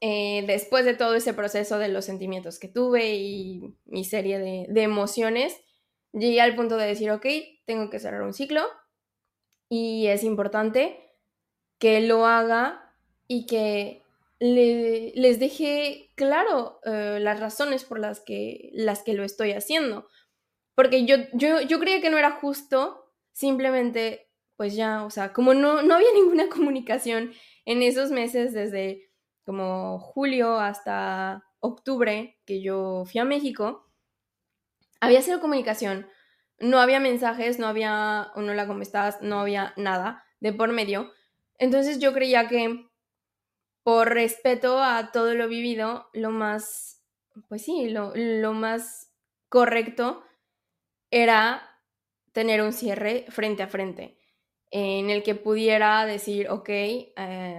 eh, 0.01 0.44
después 0.46 0.85
de 0.85 0.94
todo 0.94 1.14
ese 1.14 1.35
proceso 1.35 1.79
de 1.79 1.88
los 1.88 2.05
sentimientos 2.05 2.59
que 2.59 2.68
tuve 2.68 3.14
y 3.14 3.77
mi 3.85 4.05
serie 4.05 4.38
de, 4.38 4.66
de 4.68 4.83
emociones, 4.83 5.57
llegué 6.12 6.40
al 6.40 6.57
punto 6.57 6.77
de 6.77 6.87
decir, 6.87 7.11
ok, 7.11 7.27
tengo 7.64 7.90
que 7.90 7.98
cerrar 7.98 8.22
un 8.22 8.35
ciclo 8.35 8.62
y 9.68 10.09
es 10.09 10.25
importante 10.25 10.98
que 11.79 12.01
lo 12.01 12.27
haga 12.27 12.94
y 13.27 13.46
que 13.46 14.01
les 14.42 15.38
deje 15.38 16.11
claro 16.16 16.81
eh, 16.85 17.18
las 17.20 17.38
razones 17.38 17.85
por 17.85 18.00
las 18.00 18.20
que, 18.20 18.70
las 18.72 19.05
que 19.05 19.14
lo 19.14 19.22
estoy 19.22 19.52
haciendo. 19.52 20.09
Porque 20.74 21.05
yo, 21.05 21.16
yo, 21.33 21.61
yo 21.61 21.78
creía 21.78 22.00
que 22.00 22.11
no 22.11 22.18
era 22.18 22.33
justo, 22.33 23.12
simplemente, 23.33 24.28
pues 24.57 24.74
ya, 24.74 25.05
o 25.05 25.11
sea, 25.11 25.33
como 25.33 25.55
no, 25.55 25.83
no 25.83 25.94
había 25.94 26.09
ninguna 26.14 26.48
comunicación 26.48 27.33
en 27.64 27.83
esos 27.83 28.11
meses, 28.11 28.52
desde 28.52 29.11
como 29.44 30.00
julio 30.00 30.59
hasta 30.59 31.44
octubre, 31.61 32.40
que 32.44 32.61
yo 32.62 33.05
fui 33.07 33.20
a 33.20 33.24
México, 33.24 33.92
había 35.00 35.22
cero 35.22 35.38
comunicación, 35.40 36.09
no 36.59 36.81
había 36.81 36.98
mensajes, 36.98 37.61
no 37.61 37.68
había 37.68 38.33
hola, 38.35 38.66
¿cómo 38.66 38.83
estás? 38.83 39.22
No 39.22 39.40
había 39.40 39.72
nada 39.76 40.24
de 40.40 40.52
por 40.52 40.72
medio. 40.72 41.12
Entonces 41.59 42.00
yo 42.00 42.12
creía 42.12 42.48
que 42.48 42.91
por 43.82 44.10
respeto 44.10 44.82
a 44.82 45.10
todo 45.12 45.34
lo 45.34 45.48
vivido, 45.48 46.08
lo 46.12 46.30
más, 46.30 47.02
pues 47.48 47.64
sí, 47.64 47.88
lo, 47.88 48.52
más 48.52 49.12
correcto 49.48 50.22
era 51.10 51.80
tener 52.32 52.62
un 52.62 52.72
cierre 52.72 53.26
frente 53.28 53.62
a 53.62 53.68
frente, 53.68 54.18
en 54.70 55.10
el 55.10 55.22
que 55.22 55.34
pudiera 55.34 56.06
decir, 56.06 56.48
ok, 56.48 56.68
eh, 56.68 57.58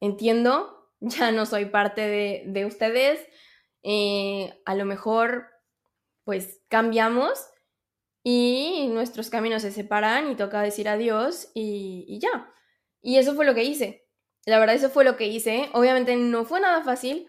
entiendo, 0.00 0.92
ya 1.00 1.32
no 1.32 1.46
soy 1.46 1.66
parte 1.66 2.02
de, 2.02 2.44
de 2.46 2.64
ustedes, 2.64 3.20
eh, 3.82 4.62
a 4.64 4.74
lo 4.74 4.84
mejor 4.84 5.48
pues 6.24 6.62
cambiamos 6.68 7.50
y 8.22 8.88
nuestros 8.88 9.28
caminos 9.28 9.60
se 9.60 9.70
separan 9.70 10.30
y 10.30 10.36
toca 10.36 10.62
decir 10.62 10.88
adiós 10.88 11.50
y 11.54 12.18
ya. 12.18 12.50
Y 13.02 13.18
eso 13.18 13.34
fue 13.34 13.44
lo 13.44 13.54
que 13.54 13.64
hice. 13.64 14.03
La 14.46 14.58
verdad, 14.58 14.76
eso 14.76 14.90
fue 14.90 15.04
lo 15.04 15.16
que 15.16 15.26
hice. 15.26 15.70
Obviamente 15.72 16.16
no 16.16 16.44
fue 16.44 16.60
nada 16.60 16.82
fácil 16.84 17.28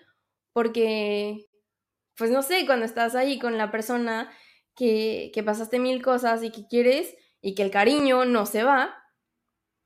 porque, 0.53 1.45
pues 2.17 2.31
no 2.31 2.43
sé, 2.43 2.65
cuando 2.65 2.85
estás 2.85 3.15
ahí 3.15 3.39
con 3.39 3.57
la 3.57 3.71
persona 3.71 4.31
que, 4.75 5.31
que 5.33 5.43
pasaste 5.43 5.79
mil 5.79 6.01
cosas 6.03 6.43
y 6.43 6.51
que 6.51 6.67
quieres 6.67 7.15
y 7.41 7.55
que 7.55 7.63
el 7.63 7.71
cariño 7.71 8.25
no 8.25 8.45
se 8.45 8.63
va, 8.63 8.95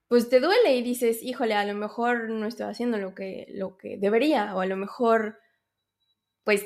pues 0.08 0.30
te 0.30 0.40
duele 0.40 0.76
y 0.76 0.82
dices, 0.84 1.24
híjole, 1.24 1.54
a 1.56 1.66
lo 1.66 1.76
mejor 1.76 2.30
no 2.30 2.48
estoy 2.48 2.66
haciendo 2.68 2.98
lo 2.98 3.16
que, 3.16 3.46
lo 3.50 3.78
que 3.78 3.98
debería 3.98 4.56
o 4.56 4.62
a 4.62 4.66
lo 4.66 4.76
mejor, 4.78 5.40
pues 6.44 6.66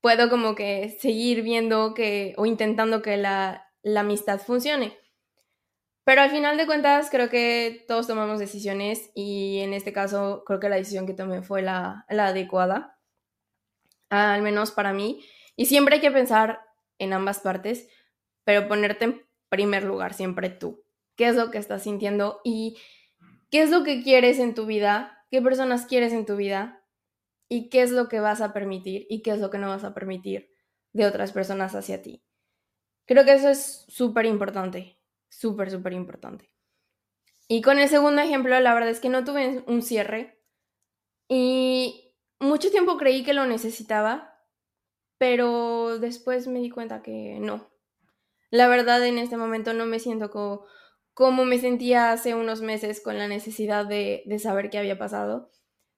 puedo 0.00 0.28
como 0.30 0.54
que 0.54 0.96
seguir 1.00 1.42
viendo 1.42 1.94
que 1.94 2.34
o 2.36 2.46
intentando 2.46 3.02
que 3.02 3.16
la, 3.16 3.68
la 3.82 4.00
amistad 4.00 4.40
funcione. 4.40 4.96
Pero 6.04 6.20
al 6.20 6.30
final 6.30 6.56
de 6.56 6.66
cuentas 6.66 7.10
creo 7.10 7.28
que 7.28 7.84
todos 7.86 8.08
tomamos 8.08 8.40
decisiones 8.40 9.10
y 9.14 9.60
en 9.60 9.72
este 9.72 9.92
caso 9.92 10.42
creo 10.44 10.58
que 10.58 10.68
la 10.68 10.76
decisión 10.76 11.06
que 11.06 11.14
tomé 11.14 11.42
fue 11.42 11.62
la, 11.62 12.04
adecuada, 12.08 12.98
al 14.10 14.42
menos 14.42 14.72
para 14.72 14.92
mí. 14.92 15.24
Y 15.54 15.66
siempre 15.66 15.96
hay 15.96 16.00
que 16.00 16.10
pensar 16.10 16.60
en 16.98 17.12
ambas 17.12 17.40
partes, 17.40 17.88
pero 18.44 18.66
ponerte 18.66 19.04
en 19.04 19.22
primer 19.48 19.84
lugar 19.84 20.12
siempre 20.14 20.50
tú. 20.50 20.84
¿Qué 21.16 21.28
es 21.28 21.36
lo 21.36 21.50
que 21.50 21.58
estás 21.58 21.84
sintiendo 21.84 22.40
y 22.42 22.78
qué 23.50 23.62
es 23.62 23.70
lo 23.70 23.84
que 23.84 24.02
quieres 24.02 24.40
en 24.40 24.54
tu 24.54 24.66
vida? 24.66 25.24
¿Qué 25.30 25.40
personas 25.40 25.86
quieres 25.86 26.12
en 26.12 26.26
tu 26.26 26.36
vida? 26.36 26.84
¿Y 27.48 27.68
qué 27.68 27.82
es 27.82 27.92
lo 27.92 28.08
que 28.08 28.18
vas 28.18 28.40
a 28.40 28.52
permitir 28.52 29.06
y 29.08 29.22
qué 29.22 29.30
es 29.30 29.38
lo 29.38 29.50
que 29.50 29.58
no 29.58 29.68
vas 29.68 29.84
a 29.84 29.94
permitir 29.94 30.50
de 30.92 31.06
otras 31.06 31.30
personas 31.32 31.76
hacia 31.76 32.02
ti? 32.02 32.24
Creo 33.06 33.24
que 33.24 33.34
eso 33.34 33.50
es 33.50 33.84
súper 33.88 34.26
importante, 34.26 35.01
súper, 35.32 35.70
súper 35.70 35.92
importante. 35.92 36.50
Y 37.48 37.62
con 37.62 37.78
el 37.78 37.88
segundo 37.88 38.22
ejemplo, 38.22 38.58
la 38.60 38.74
verdad 38.74 38.90
es 38.90 39.00
que 39.00 39.08
no 39.08 39.24
tuve 39.24 39.64
un 39.66 39.82
cierre 39.82 40.40
y 41.28 42.14
mucho 42.38 42.70
tiempo 42.70 42.96
creí 42.96 43.24
que 43.24 43.34
lo 43.34 43.46
necesitaba, 43.46 44.38
pero 45.18 45.98
después 45.98 46.46
me 46.46 46.60
di 46.60 46.70
cuenta 46.70 47.02
que 47.02 47.38
no. 47.40 47.70
La 48.50 48.68
verdad 48.68 49.04
en 49.04 49.18
este 49.18 49.36
momento 49.36 49.72
no 49.72 49.86
me 49.86 49.98
siento 49.98 50.30
como, 51.14 51.44
me 51.44 51.58
sentía 51.58 52.12
hace 52.12 52.34
unos 52.34 52.60
meses 52.60 53.00
con 53.00 53.18
la 53.18 53.28
necesidad 53.28 53.86
de, 53.86 54.22
de 54.26 54.38
saber 54.38 54.70
qué 54.70 54.78
había 54.78 54.98
pasado. 54.98 55.50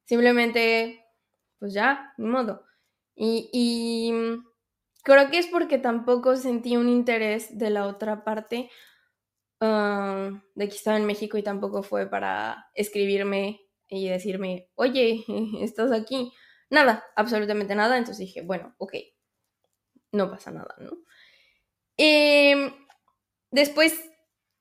Simplemente, 0.04 1.04
pues 1.58 1.72
ya, 1.72 2.14
ni 2.18 2.26
modo. 2.26 2.64
Y 3.16 4.22
Creo 5.04 5.30
que 5.30 5.38
es 5.38 5.46
porque 5.46 5.76
tampoco 5.76 6.34
sentí 6.34 6.78
un 6.78 6.88
interés 6.88 7.58
de 7.58 7.68
la 7.68 7.86
otra 7.86 8.24
parte 8.24 8.70
ah, 9.66 10.42
de 10.54 10.68
que 10.68 10.74
estaba 10.74 10.96
en 10.96 11.06
México 11.06 11.38
y 11.38 11.42
tampoco 11.42 11.82
fue 11.82 12.08
para 12.08 12.70
escribirme 12.74 13.60
y 13.88 14.08
decirme, 14.08 14.70
oye, 14.74 15.24
estás 15.60 15.92
aquí. 15.92 16.32
Nada, 16.70 17.04
absolutamente 17.16 17.74
nada. 17.74 17.98
Entonces 17.98 18.26
dije, 18.26 18.42
bueno, 18.42 18.74
ok, 18.78 18.94
no 20.12 20.30
pasa 20.30 20.50
nada, 20.50 20.74
¿no? 20.78 20.92
Em, 21.96 22.72
después 23.50 24.10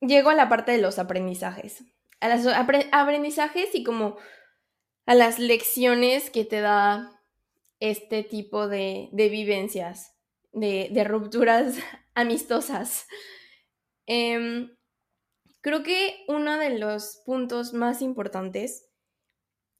llego 0.00 0.30
a 0.30 0.34
la 0.34 0.48
parte 0.48 0.72
de 0.72 0.78
los 0.78 0.98
aprendizajes. 0.98 1.84
A 2.20 2.28
los 2.28 2.46
aprendizajes 2.46 3.74
y 3.74 3.84
como 3.84 4.16
a 5.06 5.14
las 5.14 5.38
lecciones 5.38 6.30
que 6.30 6.44
te 6.44 6.60
da 6.60 7.20
este 7.80 8.22
tipo 8.22 8.68
de, 8.68 9.08
de 9.12 9.28
vivencias 9.28 10.14
de, 10.54 11.04
rupturas 11.04 11.76
amistosas. 12.14 13.06
Em, 14.06 14.70
Creo 15.64 15.82
que 15.82 16.26
uno 16.28 16.58
de 16.58 16.78
los 16.78 17.22
puntos 17.24 17.72
más 17.72 18.02
importantes 18.02 18.90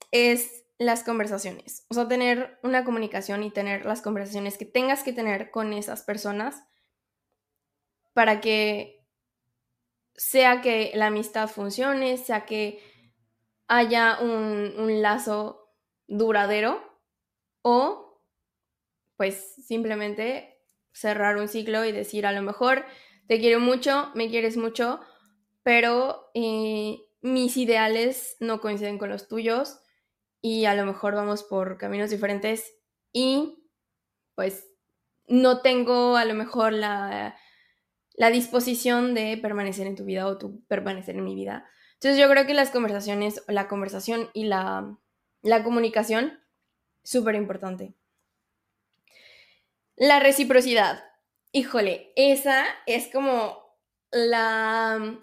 es 0.09 0.65
las 0.79 1.03
conversaciones. 1.03 1.85
O 1.89 1.93
sea, 1.93 2.07
tener 2.07 2.57
una 2.63 2.83
comunicación 2.83 3.43
y 3.43 3.51
tener 3.51 3.85
las 3.85 4.01
conversaciones 4.01 4.57
que 4.57 4.65
tengas 4.65 5.03
que 5.03 5.13
tener 5.13 5.51
con 5.51 5.73
esas 5.73 6.01
personas 6.01 6.63
para 8.13 8.41
que 8.41 9.05
sea 10.15 10.61
que 10.61 10.91
la 10.95 11.05
amistad 11.05 11.47
funcione, 11.49 12.17
sea 12.17 12.47
que 12.47 12.81
haya 13.67 14.17
un, 14.21 14.73
un 14.79 15.03
lazo 15.03 15.71
duradero 16.07 16.81
o 17.61 18.23
pues 19.17 19.53
simplemente 19.67 20.57
cerrar 20.93 21.37
un 21.37 21.47
ciclo 21.47 21.85
y 21.85 21.91
decir 21.91 22.25
a 22.25 22.31
lo 22.31 22.41
mejor 22.41 22.87
te 23.27 23.37
quiero 23.39 23.59
mucho, 23.59 24.09
me 24.15 24.29
quieres 24.31 24.57
mucho, 24.57 24.99
pero 25.65 26.29
eh, 26.35 26.99
mis 27.21 27.57
ideales 27.57 28.37
no 28.39 28.61
coinciden 28.61 28.99
con 28.99 29.09
los 29.09 29.27
tuyos 29.27 29.79
y 30.39 30.65
a 30.65 30.75
lo 30.75 30.85
mejor 30.85 31.15
vamos 31.15 31.41
por 31.41 31.79
caminos 31.79 32.11
diferentes 32.11 32.77
y 33.11 33.67
pues 34.35 34.67
no 35.25 35.63
tengo 35.63 36.17
a 36.17 36.25
lo 36.25 36.35
mejor 36.35 36.71
la, 36.71 37.35
la 38.13 38.29
disposición 38.29 39.15
de 39.15 39.39
permanecer 39.41 39.87
en 39.87 39.95
tu 39.95 40.05
vida 40.05 40.27
o 40.27 40.37
tú 40.37 40.63
permanecer 40.67 41.15
en 41.15 41.23
mi 41.23 41.33
vida. 41.33 41.67
Entonces 41.93 42.19
yo 42.19 42.29
creo 42.29 42.45
que 42.45 42.53
las 42.53 42.69
conversaciones, 42.69 43.43
la 43.47 43.67
conversación 43.67 44.29
y 44.35 44.43
la, 44.43 44.95
la 45.41 45.63
comunicación, 45.63 46.43
súper 47.01 47.33
importante. 47.33 47.95
La 49.95 50.19
reciprocidad. 50.19 51.03
Híjole, 51.51 52.13
esa 52.15 52.65
es 52.85 53.07
como 53.11 53.65
la 54.11 55.19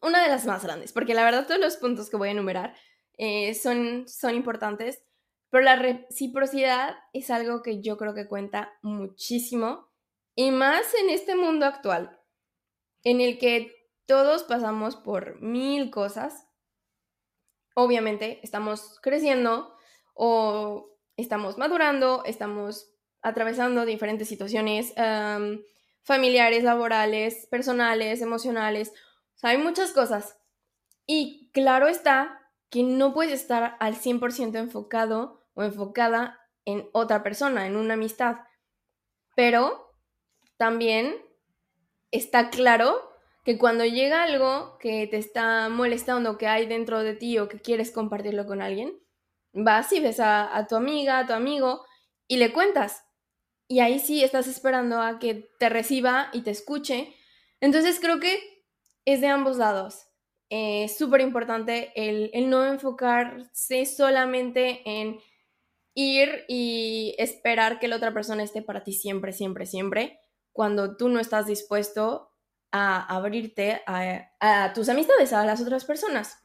una 0.00 0.22
de 0.22 0.28
las 0.28 0.46
más 0.46 0.64
grandes, 0.64 0.92
porque 0.92 1.14
la 1.14 1.24
verdad 1.24 1.46
todos 1.46 1.60
los 1.60 1.76
puntos 1.76 2.10
que 2.10 2.16
voy 2.16 2.28
a 2.28 2.32
enumerar 2.32 2.74
eh, 3.18 3.54
son, 3.54 4.08
son 4.08 4.34
importantes, 4.34 5.02
pero 5.50 5.64
la 5.64 5.76
reciprocidad 5.76 6.96
es 7.12 7.30
algo 7.30 7.62
que 7.62 7.82
yo 7.82 7.96
creo 7.96 8.14
que 8.14 8.28
cuenta 8.28 8.72
muchísimo, 8.82 9.90
y 10.34 10.52
más 10.52 10.94
en 10.94 11.10
este 11.10 11.34
mundo 11.34 11.66
actual, 11.66 12.18
en 13.02 13.20
el 13.20 13.38
que 13.38 13.74
todos 14.06 14.44
pasamos 14.44 14.96
por 14.96 15.40
mil 15.40 15.90
cosas. 15.90 16.48
Obviamente 17.74 18.40
estamos 18.42 18.98
creciendo 19.02 19.74
o 20.14 20.98
estamos 21.16 21.58
madurando, 21.58 22.24
estamos 22.24 22.92
atravesando 23.22 23.84
diferentes 23.84 24.28
situaciones 24.28 24.94
familiares, 26.02 26.64
laborales, 26.64 27.46
personales, 27.50 28.20
emocionales 28.22 28.92
hay 29.42 29.58
muchas 29.58 29.92
cosas. 29.92 30.38
Y 31.06 31.50
claro 31.52 31.88
está 31.88 32.40
que 32.70 32.82
no 32.82 33.12
puedes 33.12 33.40
estar 33.40 33.76
al 33.80 33.96
100% 33.96 34.58
enfocado 34.58 35.46
o 35.54 35.62
enfocada 35.62 36.38
en 36.64 36.88
otra 36.92 37.22
persona, 37.22 37.66
en 37.66 37.76
una 37.76 37.94
amistad. 37.94 38.36
Pero 39.34 39.92
también 40.56 41.16
está 42.10 42.50
claro 42.50 43.10
que 43.44 43.58
cuando 43.58 43.84
llega 43.84 44.22
algo 44.22 44.76
que 44.78 45.06
te 45.06 45.16
está 45.16 45.68
molestando, 45.68 46.38
que 46.38 46.46
hay 46.46 46.66
dentro 46.66 47.02
de 47.02 47.14
ti 47.14 47.38
o 47.38 47.48
que 47.48 47.60
quieres 47.60 47.90
compartirlo 47.90 48.46
con 48.46 48.60
alguien, 48.62 49.00
vas 49.52 49.92
y 49.92 50.00
ves 50.00 50.20
a, 50.20 50.56
a 50.56 50.66
tu 50.66 50.76
amiga, 50.76 51.18
a 51.18 51.26
tu 51.26 51.32
amigo 51.32 51.84
y 52.28 52.36
le 52.36 52.52
cuentas. 52.52 53.04
Y 53.66 53.80
ahí 53.80 53.98
sí 53.98 54.22
estás 54.22 54.46
esperando 54.46 55.00
a 55.00 55.18
que 55.18 55.50
te 55.58 55.68
reciba 55.68 56.28
y 56.32 56.42
te 56.42 56.50
escuche. 56.50 57.16
Entonces 57.60 57.98
creo 58.00 58.20
que 58.20 58.59
es 59.04 59.20
de 59.20 59.28
ambos 59.28 59.56
lados. 59.56 60.06
Es 60.48 60.98
súper 60.98 61.20
importante 61.20 61.92
el, 61.94 62.30
no 62.50 62.64
enfocarse 62.64 63.86
solamente 63.86 64.82
en 64.84 65.20
ir 65.94 66.44
y 66.48 67.14
esperar 67.18 67.78
que 67.78 67.88
la 67.88 67.96
otra 67.96 68.12
persona 68.12 68.42
esté 68.42 68.62
para 68.62 68.82
ti 68.82 68.92
siempre, 68.92 69.32
siempre, 69.32 69.66
siempre, 69.66 70.20
cuando 70.52 70.96
tú 70.96 71.08
no 71.08 71.20
estás 71.20 71.46
dispuesto 71.46 72.32
a 72.72 73.14
abrirte 73.14 73.82
a, 73.86 74.30
a 74.40 74.72
tus 74.72 74.88
amistades, 74.88 75.32
a 75.32 75.44
las 75.44 75.60
otras 75.60 75.84
personas. 75.84 76.44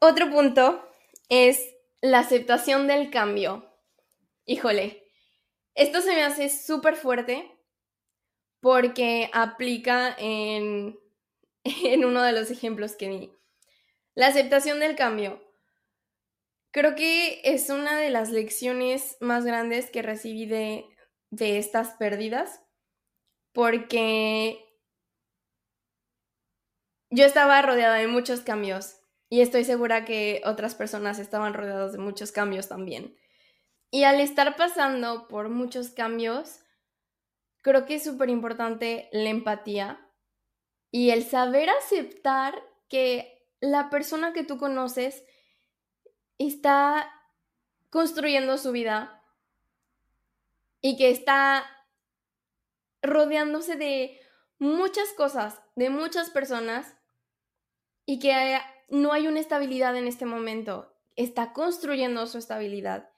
Otro 0.00 0.30
punto 0.30 0.84
es 1.28 1.74
la 2.00 2.18
aceptación 2.18 2.86
del 2.86 3.10
cambio. 3.10 3.72
Híjole, 4.44 5.04
esto 5.74 6.00
se 6.00 6.14
me 6.14 6.22
hace 6.22 6.48
súper 6.48 6.96
fuerte 6.96 7.51
porque 8.62 9.28
aplica 9.34 10.14
en, 10.18 10.98
en 11.64 12.04
uno 12.06 12.22
de 12.22 12.32
los 12.32 12.50
ejemplos 12.50 12.96
que 12.96 13.08
di. 13.08 13.32
La 14.14 14.28
aceptación 14.28 14.80
del 14.80 14.96
cambio. 14.96 15.42
Creo 16.70 16.94
que 16.94 17.42
es 17.44 17.68
una 17.68 17.98
de 17.98 18.08
las 18.08 18.30
lecciones 18.30 19.18
más 19.20 19.44
grandes 19.44 19.90
que 19.90 20.00
recibí 20.00 20.46
de, 20.46 20.86
de 21.30 21.58
estas 21.58 21.90
pérdidas, 21.96 22.62
porque 23.52 24.64
yo 27.10 27.26
estaba 27.26 27.60
rodeada 27.60 27.96
de 27.96 28.06
muchos 28.06 28.40
cambios 28.40 28.96
y 29.28 29.42
estoy 29.42 29.64
segura 29.64 30.06
que 30.06 30.40
otras 30.46 30.74
personas 30.74 31.18
estaban 31.18 31.52
rodeadas 31.52 31.92
de 31.92 31.98
muchos 31.98 32.32
cambios 32.32 32.68
también. 32.68 33.16
Y 33.90 34.04
al 34.04 34.20
estar 34.20 34.56
pasando 34.56 35.28
por 35.28 35.50
muchos 35.50 35.90
cambios, 35.90 36.60
creo 37.62 37.86
que 37.86 37.94
es 37.94 38.04
súper 38.04 38.28
importante 38.28 39.08
la 39.12 39.30
empatía 39.30 40.06
y 40.90 41.10
el 41.10 41.24
saber 41.24 41.70
aceptar 41.70 42.62
que 42.88 43.48
la 43.60 43.88
persona 43.88 44.32
que 44.32 44.44
tú 44.44 44.58
conoces 44.58 45.24
está 46.38 47.10
construyendo 47.88 48.58
su 48.58 48.72
vida 48.72 49.22
y 50.80 50.96
que 50.96 51.10
está 51.10 51.64
rodeándose 53.00 53.76
de 53.76 54.20
muchas 54.58 55.12
cosas, 55.12 55.60
de 55.76 55.90
muchas 55.90 56.30
personas 56.30 56.96
y 58.04 58.18
que 58.18 58.58
no 58.88 59.12
hay 59.12 59.28
una 59.28 59.40
estabilidad 59.40 59.96
en 59.96 60.06
este 60.06 60.26
momento. 60.26 60.94
Está 61.14 61.52
construyendo 61.52 62.26
su 62.26 62.38
estabilidad. 62.38 63.10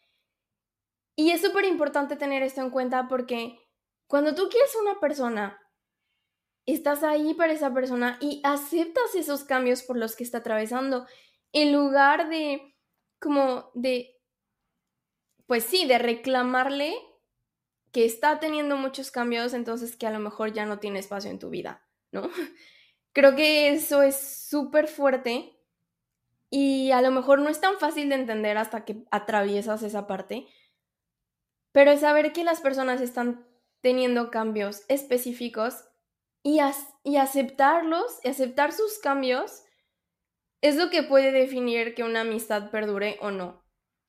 Y 1.16 1.30
es 1.30 1.40
súper 1.40 1.64
importante 1.64 2.16
tener 2.16 2.42
esto 2.42 2.60
en 2.60 2.70
cuenta 2.70 3.08
porque 3.08 3.63
cuando 4.14 4.36
tú 4.36 4.48
quieres 4.48 4.70
una 4.80 5.00
persona, 5.00 5.60
estás 6.66 7.02
ahí 7.02 7.34
para 7.34 7.52
esa 7.52 7.74
persona 7.74 8.16
y 8.20 8.40
aceptas 8.44 9.12
esos 9.16 9.42
cambios 9.42 9.82
por 9.82 9.96
los 9.96 10.14
que 10.14 10.22
está 10.22 10.38
atravesando, 10.38 11.04
en 11.50 11.72
lugar 11.72 12.28
de, 12.28 12.76
como, 13.18 13.72
de, 13.74 14.16
pues 15.46 15.64
sí, 15.64 15.84
de 15.86 15.98
reclamarle 15.98 16.94
que 17.90 18.04
está 18.04 18.38
teniendo 18.38 18.76
muchos 18.76 19.10
cambios, 19.10 19.52
entonces 19.52 19.96
que 19.96 20.06
a 20.06 20.12
lo 20.12 20.20
mejor 20.20 20.52
ya 20.52 20.64
no 20.64 20.78
tiene 20.78 21.00
espacio 21.00 21.32
en 21.32 21.40
tu 21.40 21.50
vida, 21.50 21.84
¿no? 22.12 22.30
Creo 23.12 23.34
que 23.34 23.70
eso 23.70 24.00
es 24.02 24.46
súper 24.48 24.86
fuerte 24.86 25.58
y 26.50 26.92
a 26.92 27.02
lo 27.02 27.10
mejor 27.10 27.40
no 27.40 27.48
es 27.48 27.60
tan 27.60 27.80
fácil 27.80 28.10
de 28.10 28.14
entender 28.14 28.58
hasta 28.58 28.84
que 28.84 29.04
atraviesas 29.10 29.82
esa 29.82 30.06
parte, 30.06 30.46
pero 31.72 31.98
saber 31.98 32.32
que 32.32 32.44
las 32.44 32.60
personas 32.60 33.00
están 33.00 33.52
teniendo 33.84 34.30
cambios 34.30 34.82
específicos 34.88 35.84
y, 36.42 36.58
aceptarlos, 37.18 38.18
y 38.24 38.28
aceptar 38.28 38.72
sus 38.72 38.98
cambios, 38.98 39.62
es 40.62 40.76
lo 40.76 40.88
que 40.88 41.02
puede 41.02 41.32
definir 41.32 41.94
que 41.94 42.02
una 42.02 42.22
amistad 42.22 42.70
perdure 42.70 43.18
o 43.20 43.30
no. 43.30 43.62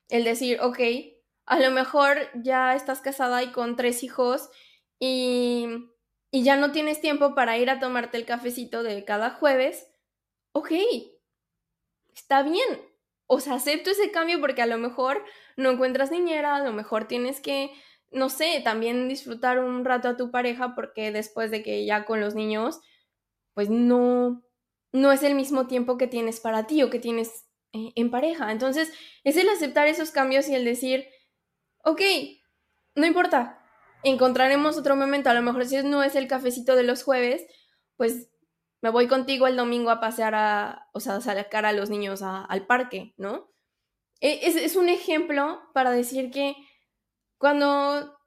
El 0.07 0.23
decir, 0.23 0.61
ok, 0.61 0.79
a 1.45 1.59
lo 1.59 1.71
mejor 1.71 2.29
ya 2.35 2.73
estás 2.73 3.01
casada 3.01 3.43
y 3.43 3.51
con 3.51 3.75
tres 3.75 4.01
hijos 4.01 4.49
y, 4.97 5.67
y 6.31 6.43
ya 6.45 6.55
no 6.55 6.71
tienes 6.71 7.01
tiempo 7.01 7.35
para 7.35 7.57
ir 7.57 7.69
a 7.69 7.81
tomarte 7.81 8.15
el 8.15 8.25
cafecito 8.25 8.81
de 8.81 9.03
cada 9.03 9.31
jueves, 9.31 9.89
ok, 10.53 10.71
está 12.15 12.43
bien. 12.43 12.81
O 13.27 13.41
sea, 13.41 13.55
acepto 13.55 13.89
ese 13.89 14.11
cambio 14.11 14.39
porque 14.39 14.61
a 14.61 14.67
lo 14.67 14.77
mejor 14.77 15.25
no 15.57 15.71
encuentras 15.71 16.11
niñera, 16.11 16.55
a 16.55 16.63
lo 16.63 16.71
mejor 16.71 17.09
tienes 17.09 17.41
que 17.41 17.71
no 18.15 18.29
sé, 18.29 18.61
también 18.63 19.09
disfrutar 19.09 19.59
un 19.59 19.83
rato 19.83 20.07
a 20.07 20.17
tu 20.17 20.31
pareja 20.31 20.73
porque 20.73 21.11
después 21.11 21.51
de 21.51 21.61
que 21.61 21.85
ya 21.85 22.05
con 22.05 22.21
los 22.21 22.33
niños, 22.33 22.79
pues 23.53 23.69
no, 23.69 24.41
no 24.93 25.11
es 25.11 25.21
el 25.21 25.35
mismo 25.35 25.67
tiempo 25.67 25.97
que 25.97 26.07
tienes 26.07 26.39
para 26.39 26.65
ti 26.65 26.81
o 26.81 26.89
que 26.89 26.99
tienes 26.99 27.45
eh, 27.73 27.91
en 27.95 28.09
pareja. 28.09 28.53
Entonces, 28.53 28.93
es 29.25 29.35
el 29.35 29.49
aceptar 29.49 29.87
esos 29.87 30.11
cambios 30.11 30.47
y 30.47 30.55
el 30.55 30.63
decir, 30.63 31.07
ok, 31.83 32.01
no 32.95 33.05
importa, 33.05 33.61
encontraremos 34.03 34.77
otro 34.77 34.95
momento, 34.95 35.29
a 35.29 35.33
lo 35.33 35.41
mejor 35.41 35.65
si 35.65 35.83
no 35.83 36.01
es 36.01 36.15
el 36.15 36.29
cafecito 36.29 36.77
de 36.77 36.83
los 36.83 37.03
jueves, 37.03 37.45
pues 37.97 38.29
me 38.81 38.91
voy 38.91 39.07
contigo 39.07 39.45
el 39.47 39.57
domingo 39.57 39.89
a 39.89 39.99
pasear 39.99 40.35
a, 40.35 40.87
o 40.93 41.01
sea, 41.01 41.17
a 41.17 41.21
sacar 41.21 41.65
a 41.65 41.73
los 41.73 41.89
niños 41.89 42.21
al 42.21 42.65
parque, 42.65 43.13
¿no? 43.17 43.51
E, 44.21 44.47
es, 44.47 44.55
es 44.55 44.77
un 44.77 44.87
ejemplo 44.87 45.59
para 45.73 45.91
decir 45.91 46.31
que 46.31 46.55
cuando 47.37 48.17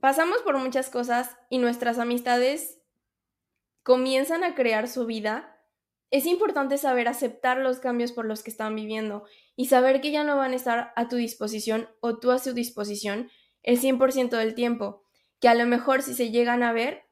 pasamos 0.00 0.38
por 0.42 0.58
muchas 0.58 0.90
cosas 0.90 1.36
y 1.50 1.58
nuestras 1.58 1.98
amistades 1.98 2.80
comienzan 3.82 4.44
a 4.44 4.54
crear 4.54 4.88
su 4.88 5.06
vida, 5.06 5.56
es 6.10 6.26
importante 6.26 6.78
saber 6.78 7.08
aceptar 7.08 7.58
los 7.58 7.78
cambios 7.78 8.12
por 8.12 8.24
los 8.24 8.42
que 8.42 8.50
están 8.50 8.74
viviendo 8.74 9.24
y 9.56 9.66
saber 9.66 10.00
que 10.00 10.12
ya 10.12 10.24
no 10.24 10.36
van 10.36 10.52
a 10.52 10.56
estar 10.56 10.92
a 10.96 11.08
tu 11.08 11.16
disposición 11.16 11.88
o 12.00 12.18
tú 12.18 12.30
a 12.30 12.38
su 12.38 12.52
disposición 12.52 13.30
el 13.62 13.80
100% 13.80 14.30
del 14.30 14.54
tiempo, 14.54 15.02
que 15.40 15.48
a 15.48 15.54
lo 15.54 15.66
mejor 15.66 16.02
si 16.02 16.14
se 16.14 16.30
llegan 16.30 16.62
a 16.62 16.72
ver, 16.72 17.04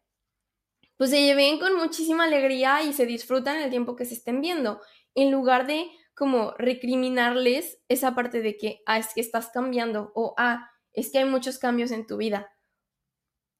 pues 0.96 1.10
se 1.10 1.22
lleven 1.22 1.58
con 1.58 1.76
muchísima 1.76 2.24
alegría 2.24 2.82
y 2.82 2.92
se 2.92 3.06
disfrutan 3.06 3.60
el 3.60 3.70
tiempo 3.70 3.96
que 3.96 4.04
se 4.04 4.14
estén 4.14 4.40
viendo, 4.40 4.80
en 5.14 5.32
lugar 5.32 5.66
de 5.66 5.90
como 6.14 6.52
recriminarles 6.58 7.78
esa 7.88 8.14
parte 8.14 8.40
de 8.40 8.56
que, 8.56 8.82
ah, 8.86 8.98
es 8.98 9.14
que 9.14 9.20
estás 9.20 9.50
cambiando 9.52 10.12
o, 10.14 10.34
ah, 10.38 10.70
es 10.92 11.10
que 11.10 11.18
hay 11.18 11.24
muchos 11.24 11.58
cambios 11.58 11.90
en 11.90 12.06
tu 12.06 12.16
vida 12.16 12.54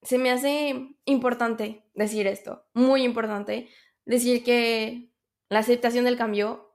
se 0.05 0.19
me 0.19 0.31
hace 0.31 0.97
importante 1.07 1.83
decir 1.95 2.27
esto, 2.27 2.67
muy 2.75 3.03
importante, 3.03 3.69
decir 4.05 4.45
que 4.45 5.11
la 5.49 5.61
aceptación 5.61 6.05
del 6.05 6.19
cambio 6.19 6.71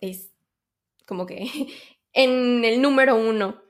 es 0.00 0.32
como 1.06 1.24
que 1.24 1.46
en 2.12 2.64
el 2.64 2.82
número 2.82 3.16
uno. 3.16 3.62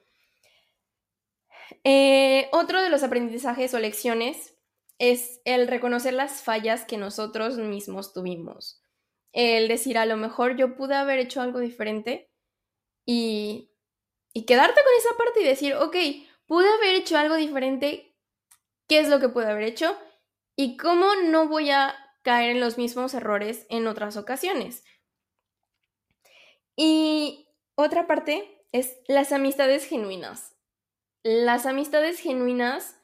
Eh, 1.84 2.48
otro 2.52 2.82
de 2.82 2.88
los 2.88 3.02
aprendizajes 3.02 3.74
o 3.74 3.78
lecciones 3.78 4.56
es 4.98 5.40
el 5.44 5.68
reconocer 5.68 6.14
las 6.14 6.42
fallas 6.42 6.84
que 6.84 6.96
nosotros 6.96 7.58
mismos 7.58 8.12
tuvimos. 8.12 8.82
El 9.32 9.68
decir, 9.68 9.98
a 9.98 10.06
lo 10.06 10.16
mejor 10.16 10.56
yo 10.56 10.76
pude 10.76 10.94
haber 10.94 11.18
hecho 11.18 11.40
algo 11.40 11.60
diferente 11.60 12.30
y, 13.04 13.70
y 14.32 14.46
quedarte 14.46 14.80
con 14.82 14.92
esa 14.98 15.16
parte 15.16 15.40
y 15.40 15.44
decir, 15.44 15.74
ok, 15.74 15.96
pude 16.46 16.68
haber 16.68 16.94
hecho 16.94 17.16
algo 17.16 17.36
diferente 17.36 18.16
qué 18.88 19.00
es 19.00 19.08
lo 19.08 19.20
que 19.20 19.28
pude 19.28 19.46
haber 19.46 19.64
hecho 19.64 19.96
y 20.56 20.76
cómo 20.76 21.14
no 21.14 21.48
voy 21.48 21.70
a 21.70 21.94
caer 22.22 22.50
en 22.50 22.60
los 22.60 22.78
mismos 22.78 23.14
errores 23.14 23.66
en 23.68 23.86
otras 23.86 24.16
ocasiones. 24.16 24.82
Y 26.74 27.48
otra 27.74 28.06
parte 28.06 28.64
es 28.72 28.98
las 29.06 29.32
amistades 29.32 29.84
genuinas. 29.84 30.56
Las 31.22 31.66
amistades 31.66 32.20
genuinas 32.20 32.96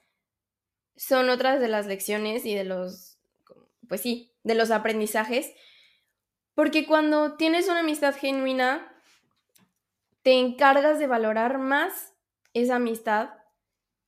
son 0.96 1.28
otras 1.28 1.60
de 1.60 1.68
las 1.68 1.87
lecciones 1.87 2.44
y 2.46 2.54
de 2.54 2.64
los, 2.64 3.18
pues 3.88 4.00
sí, 4.00 4.32
de 4.42 4.54
los 4.54 4.70
aprendizajes, 4.70 5.52
porque 6.55 6.87
cuando 6.87 7.37
tienes 7.37 7.69
una 7.69 7.81
amistad 7.81 8.14
genuina, 8.14 8.93
te 10.23 10.33
encargas 10.33 10.99
de 10.99 11.07
valorar 11.07 11.59
más 11.59 12.14
esa 12.53 12.77
amistad. 12.77 13.31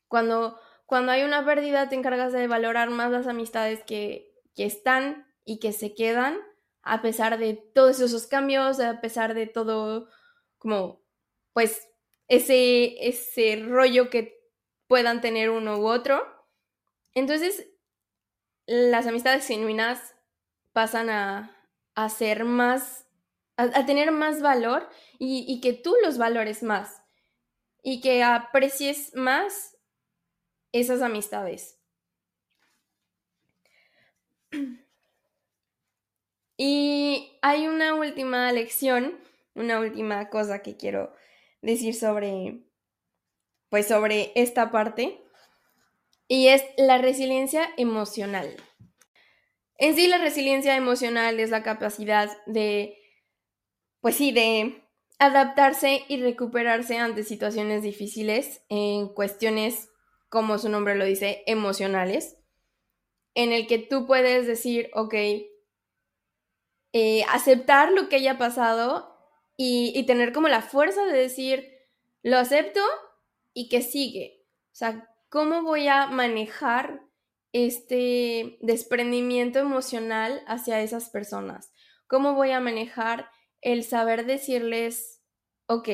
Cuando 0.09 0.59
cuando 0.87 1.11
hay 1.11 1.25
una 1.25 1.45
pérdida, 1.45 1.89
te 1.89 1.97
encargas 1.97 2.33
de 2.33 2.47
valorar 2.47 2.91
más 2.91 3.11
las 3.11 3.27
amistades 3.27 3.83
que, 3.83 4.33
están 4.57 5.27
y 5.45 5.59
que 5.59 5.73
se 5.73 5.95
quedan, 5.95 6.39
a 6.83 7.03
pesar 7.03 7.39
de 7.39 7.55
todos 7.55 8.01
esos 8.01 8.27
cambios, 8.27 8.81
a 8.81 9.03
pesar 9.03 9.35
de 9.35 9.47
todo, 9.47 10.09
como, 10.57 11.03
pues, 11.53 11.89
ese, 12.29 13.07
ese 13.07 13.63
rollo 13.67 14.09
que 14.09 14.41
puedan 14.87 15.21
tener 15.21 15.51
uno 15.51 15.79
u 15.79 15.89
otro. 15.89 16.25
Entonces, 17.15 17.69
las 18.65 19.07
amistades 19.07 19.47
genuinas 19.47 20.15
pasan 20.73 21.11
a, 21.11 21.56
ser 22.09 22.45
más, 22.45 23.07
a, 23.57 23.87
tener 23.87 24.13
más 24.13 24.43
valor 24.43 24.89
y, 25.19 25.45
y, 25.49 25.61
que 25.61 25.73
tú 25.73 25.95
los 26.03 26.19
valores 26.19 26.63
más 26.63 27.03
y 27.83 28.01
que 28.01 28.23
aprecies 28.23 29.15
más 29.15 29.77
esas 30.73 31.03
amistades. 31.03 31.79
Y 36.59 37.39
hay 37.43 37.67
una 37.69 37.95
última 37.95 38.51
lección, 38.51 39.21
una 39.55 39.79
última 39.79 40.31
cosa 40.31 40.63
que 40.63 40.79
quiero 40.79 41.15
decir 41.61 41.95
sobre, 41.95 42.63
pues 43.69 43.89
sobre 43.89 44.33
esta 44.37 44.71
parte, 44.71 45.23
y 46.29 46.49
es 46.49 46.65
la 46.79 46.97
resiliencia 46.99 47.69
emocional. 47.77 48.57
En 49.79 49.95
sí, 49.95 50.07
la 50.07 50.19
resiliencia 50.19 50.77
emocional 50.77 51.39
es 51.39 51.51
la 51.51 51.63
capacidad 51.63 52.31
de, 52.47 52.99
pues 54.01 54.17
sí, 54.17 54.33
de 54.33 54.83
adaptarse 55.19 56.05
y 56.09 56.21
recuperarse 56.23 56.99
ante 56.99 57.25
situaciones 57.25 57.83
difíciles 57.83 58.63
en 58.69 59.09
cuestiones 59.09 59.91
como 60.29 60.59
su 60.59 60.69
nombre 60.69 60.97
lo 60.97 61.05
dice, 61.05 61.43
emocionales, 61.47 62.37
en 63.35 63.53
el 63.53 63.67
que 63.67 63.79
tú 63.79 64.07
puedes 64.07 64.47
decir, 64.47 64.91
ok, 64.95 65.15
eh, 66.93 67.25
aceptar 67.31 67.93
lo 67.93 68.09
que 68.09 68.17
haya 68.17 68.39
pasado 68.39 69.17
y, 69.57 69.93
y 69.95 70.05
tener 70.05 70.33
como 70.33 70.49
la 70.49 70.63
fuerza 70.63 71.05
de 71.05 71.17
decir, 71.17 71.71
lo 72.23 72.39
acepto 72.39 72.81
y 73.53 73.69
que 73.69 73.83
sigue. 73.83 74.45
O 74.73 74.75
sea, 74.75 75.09
¿cómo 75.29 75.63
voy 75.63 75.89
a 75.89 76.07
manejar 76.07 77.06
este 77.65 78.59
desprendimiento 78.61 79.59
emocional 79.59 80.43
hacia 80.47 80.81
esas 80.81 81.11
personas? 81.11 81.73
¿Cómo 82.07 82.35
voy 82.35 82.51
a 82.51 82.61
manejar 82.61 83.31
el 83.61 83.85
saber 83.85 84.27
decirles, 84.27 85.23
ok, 85.67 85.89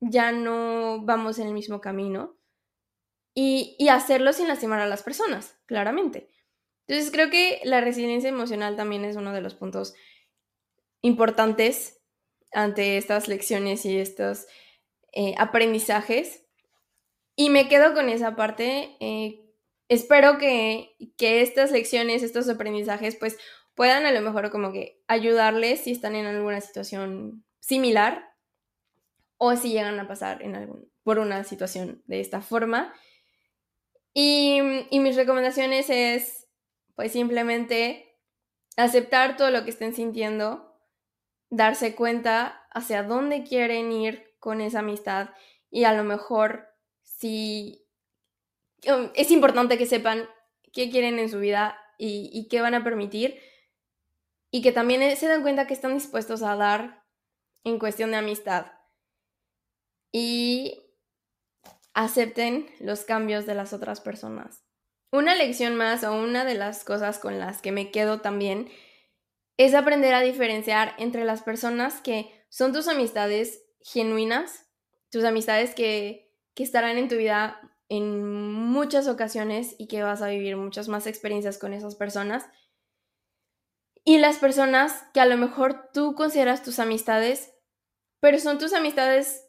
ya 0.00 0.32
no 0.32 1.02
vamos 1.04 1.38
en 1.38 1.48
el 1.48 1.54
mismo 1.54 1.80
camino? 1.80 2.42
y, 3.34 3.88
hacerlo 3.88 4.32
sin 4.32 4.48
lastimar 4.48 4.80
a 4.80 4.86
las 4.86 5.02
personas, 5.02 5.56
claramente. 5.66 6.28
Entonces 6.86 7.10
creo 7.12 7.30
que 7.30 7.60
la 7.64 7.80
resiliencia 7.80 8.28
emocional 8.28 8.76
también 8.76 9.04
es 9.04 9.16
uno 9.16 9.32
de 9.32 9.40
los 9.40 9.54
puntos 9.54 9.94
importantes 11.00 12.00
ante 12.52 12.98
estas 12.98 13.28
lecciones 13.28 13.86
y 13.86 13.98
estos 13.98 14.46
eh, 15.12 15.34
aprendizajes. 15.38 16.44
Y 17.34 17.48
me 17.48 17.68
quedo 17.68 17.94
con 17.94 18.08
esa 18.08 18.36
parte. 18.36 18.96
Eh, 19.00 19.41
espero 19.88 20.38
que, 20.38 20.94
que, 21.16 21.42
estas 21.42 21.70
lecciones, 21.70 22.22
estos 22.22 22.48
aprendizajes, 22.48 23.16
pues 23.16 23.38
puedan 23.74 24.06
a 24.06 24.12
lo 24.12 24.20
mejor 24.20 24.50
como 24.50 24.72
que 24.72 25.02
ayudarles 25.08 25.80
si 25.80 25.92
están 25.92 26.14
en 26.14 26.26
alguna 26.26 26.60
situación 26.60 27.44
similar 27.60 28.32
o 29.38 29.56
si 29.56 29.70
llegan 29.70 29.98
a 29.98 30.06
pasar 30.06 30.42
en 30.42 30.54
algún, 30.54 30.90
por 31.02 31.18
una 31.18 31.44
situación 31.44 32.02
de 32.06 32.20
esta 32.20 32.40
forma. 32.40 32.94
Y, 34.14 34.60
mis 34.92 35.16
recomendaciones 35.16 35.88
es, 35.88 36.48
pues 36.94 37.12
simplemente 37.12 38.18
aceptar 38.76 39.36
todo 39.36 39.50
lo 39.50 39.64
que 39.64 39.70
estén 39.70 39.94
sintiendo, 39.94 40.78
darse 41.50 41.94
cuenta 41.94 42.66
hacia 42.70 43.02
dónde 43.02 43.42
quieren 43.42 43.90
ir 43.92 44.34
con 44.38 44.60
esa 44.60 44.80
amistad 44.80 45.30
y 45.70 45.84
a 45.84 45.92
lo 45.92 46.04
mejor 46.04 46.68
si 47.02 47.81
es 48.82 49.30
importante 49.30 49.78
que 49.78 49.86
sepan 49.86 50.28
qué 50.72 50.90
quieren 50.90 51.18
en 51.18 51.28
su 51.28 51.38
vida 51.38 51.78
y, 51.98 52.48
qué 52.48 52.60
van 52.60 52.74
a 52.74 52.82
permitir 52.82 53.40
y 54.50 54.62
que 54.62 54.72
también 54.72 55.16
se 55.16 55.28
dan 55.28 55.42
cuenta 55.42 55.66
que 55.66 55.74
están 55.74 55.94
dispuestos 55.94 56.42
a 56.42 56.56
dar 56.56 57.04
en 57.64 57.78
cuestión 57.78 58.10
de 58.10 58.16
amistad. 58.16 58.66
Y 60.12 60.82
acepten 61.94 62.66
los 62.80 63.04
cambios 63.04 63.46
de 63.46 63.54
las 63.54 63.72
otras 63.72 64.00
personas. 64.00 64.64
Una 65.10 65.34
lección 65.34 65.76
más 65.76 66.04
o 66.04 66.12
una 66.12 66.44
de 66.44 66.54
las 66.54 66.84
cosas 66.84 67.18
con 67.18 67.38
las 67.38 67.62
que 67.62 67.72
me 67.72 67.90
quedo 67.90 68.20
también 68.20 68.70
es 69.58 69.74
aprender 69.74 70.14
a 70.14 70.22
diferenciar 70.22 70.94
entre 70.98 71.24
las 71.24 71.42
personas 71.42 72.00
que 72.00 72.44
son 72.48 72.72
tus 72.72 72.88
amistades 72.88 73.64
genuinas, 73.80 74.66
tus 75.10 75.24
amistades 75.24 75.74
que, 75.74 76.30
estarán 76.56 76.96
en 76.96 77.08
tu 77.08 77.16
vida 77.16 77.60
en 77.92 78.22
muchas 78.54 79.06
ocasiones 79.06 79.76
y 79.76 79.86
que 79.86 80.02
vas 80.02 80.22
a 80.22 80.28
vivir 80.28 80.56
muchas 80.56 80.88
más 80.88 81.06
experiencias 81.06 81.58
con 81.58 81.74
esas 81.74 81.94
personas. 81.94 82.46
Y 84.02 84.16
las 84.16 84.38
personas 84.38 85.04
que 85.12 85.20
a 85.20 85.26
lo 85.26 85.36
mejor 85.36 85.90
tú 85.92 86.14
consideras 86.14 86.62
tus 86.62 86.78
amistades, 86.78 87.52
pero 88.18 88.38
son 88.38 88.56
tus 88.56 88.72
amistades 88.72 89.46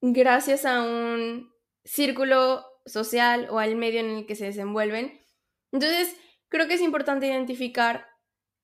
gracias 0.00 0.64
a 0.64 0.82
un 0.82 1.52
círculo 1.84 2.66
social 2.86 3.46
o 3.48 3.60
al 3.60 3.76
medio 3.76 4.00
en 4.00 4.10
el 4.10 4.26
que 4.26 4.34
se 4.34 4.46
desenvuelven. 4.46 5.20
Entonces, 5.70 6.16
creo 6.48 6.66
que 6.66 6.74
es 6.74 6.80
importante 6.80 7.28
identificar 7.28 8.08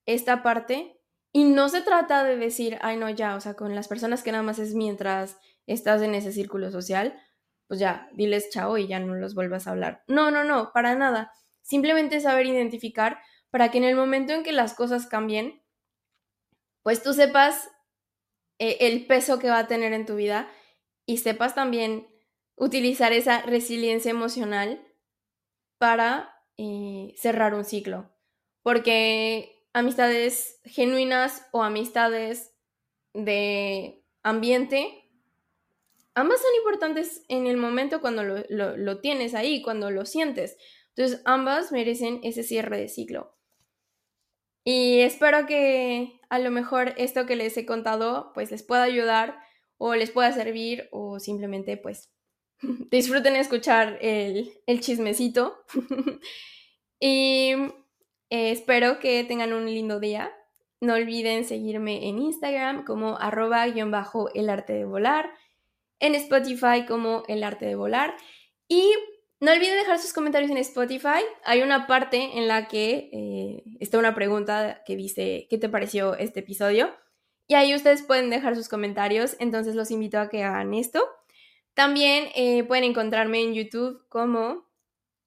esta 0.05 0.43
parte 0.43 0.99
y 1.31 1.45
no 1.45 1.69
se 1.69 1.79
trata 1.79 2.25
de 2.25 2.35
decir, 2.35 2.77
ay, 2.81 2.97
no, 2.97 3.09
ya, 3.09 3.37
o 3.37 3.39
sea, 3.39 3.53
con 3.53 3.73
las 3.73 3.87
personas 3.87 4.21
que 4.21 4.33
nada 4.33 4.43
más 4.43 4.59
es 4.59 4.75
mientras 4.75 5.39
estás 5.65 6.01
en 6.01 6.13
ese 6.13 6.33
círculo 6.33 6.71
social, 6.71 7.17
pues 7.71 7.79
ya, 7.79 8.09
diles 8.11 8.49
chao 8.49 8.77
y 8.77 8.85
ya 8.85 8.99
no 8.99 9.15
los 9.15 9.33
vuelvas 9.33 9.65
a 9.65 9.71
hablar. 9.71 10.03
No, 10.05 10.29
no, 10.29 10.43
no, 10.43 10.73
para 10.73 10.93
nada. 10.93 11.31
Simplemente 11.61 12.19
saber 12.19 12.45
identificar 12.45 13.21
para 13.49 13.71
que 13.71 13.77
en 13.77 13.85
el 13.85 13.95
momento 13.95 14.33
en 14.33 14.43
que 14.43 14.51
las 14.51 14.73
cosas 14.73 15.07
cambien, 15.07 15.63
pues 16.83 17.01
tú 17.01 17.13
sepas 17.13 17.69
eh, 18.59 18.75
el 18.81 19.07
peso 19.07 19.39
que 19.39 19.49
va 19.49 19.59
a 19.59 19.67
tener 19.67 19.93
en 19.93 20.05
tu 20.05 20.17
vida 20.17 20.49
y 21.05 21.19
sepas 21.19 21.55
también 21.55 22.09
utilizar 22.57 23.13
esa 23.13 23.41
resiliencia 23.43 24.11
emocional 24.11 24.85
para 25.77 26.43
eh, 26.57 27.13
cerrar 27.15 27.53
un 27.53 27.63
ciclo. 27.63 28.11
porque 28.63 29.65
amistades 29.71 30.59
genuinas 30.65 31.47
o 31.53 31.63
amistades 31.63 32.53
de 33.13 34.05
ambiente, 34.23 35.09
ambas 36.15 36.41
son 36.41 36.51
importantes 36.57 37.23
en 37.29 37.47
el 37.47 37.57
momento 37.57 38.01
cuando 38.01 38.23
lo, 38.23 38.77
lo 38.77 38.99
tienes 38.99 39.33
ahí, 39.33 39.61
cuando 39.61 39.91
lo 39.91 40.05
sientes. 40.05 40.57
Entonces, 40.95 41.21
ambas 41.25 41.71
merecen 41.71 42.19
ese 42.23 42.43
cierre 42.43 42.77
de 42.77 42.87
ciclo. 42.87 43.35
Y 44.63 44.99
espero 44.99 45.45
que 45.47 46.19
a 46.29 46.39
lo 46.39 46.51
mejor 46.51 46.93
esto 46.97 47.25
que 47.25 47.35
les 47.35 47.57
he 47.57 47.65
contado 47.65 48.31
pues 48.33 48.51
les 48.51 48.63
pueda 48.63 48.83
ayudar 48.83 49.39
o 49.77 49.95
les 49.95 50.11
pueda 50.11 50.31
servir 50.31 50.87
o 50.91 51.19
simplemente 51.19 51.77
pues 51.77 52.11
disfruten 52.91 53.35
escuchar 53.35 53.97
el, 54.01 54.53
chismecito. 54.79 55.63
y 56.99 57.53
eh, 58.29 58.51
espero 58.51 58.99
que 58.99 59.23
tengan 59.23 59.53
un 59.53 59.65
lindo 59.65 59.99
día. 59.99 60.31
No 60.79 60.93
olviden 60.93 61.45
seguirme 61.45 62.07
en 62.07 62.19
Instagram 62.19 62.85
como 62.85 63.17
arroba 63.17 63.67
guion 63.67 63.91
bajo 63.91 64.33
el 64.33 64.49
arte 64.49 64.73
de 64.73 64.85
volar, 64.85 65.31
en 66.01 66.15
Spotify 66.15 66.85
como 66.85 67.23
el 67.27 67.43
arte 67.43 67.65
de 67.65 67.75
volar 67.75 68.15
y 68.67 68.91
no 69.39 69.51
olviden 69.51 69.79
dejar 69.79 69.97
sus 69.97 70.13
comentarios 70.13 70.51
en 70.51 70.57
Spotify. 70.57 71.23
Hay 71.45 71.61
una 71.61 71.87
parte 71.87 72.37
en 72.37 72.47
la 72.47 72.67
que 72.67 73.09
eh, 73.11 73.63
está 73.79 73.97
una 73.97 74.13
pregunta 74.13 74.83
que 74.85 74.95
dice, 74.95 75.47
¿qué 75.49 75.57
te 75.57 75.67
pareció 75.67 76.15
este 76.15 76.41
episodio? 76.41 76.95
Y 77.47 77.55
ahí 77.55 77.73
ustedes 77.73 78.03
pueden 78.03 78.29
dejar 78.29 78.55
sus 78.55 78.69
comentarios, 78.69 79.35
entonces 79.39 79.75
los 79.75 79.89
invito 79.89 80.19
a 80.19 80.29
que 80.29 80.43
hagan 80.43 80.73
esto. 80.73 81.03
También 81.73 82.29
eh, 82.35 82.63
pueden 82.63 82.83
encontrarme 82.83 83.41
en 83.41 83.53
YouTube 83.53 84.05
como 84.09 84.69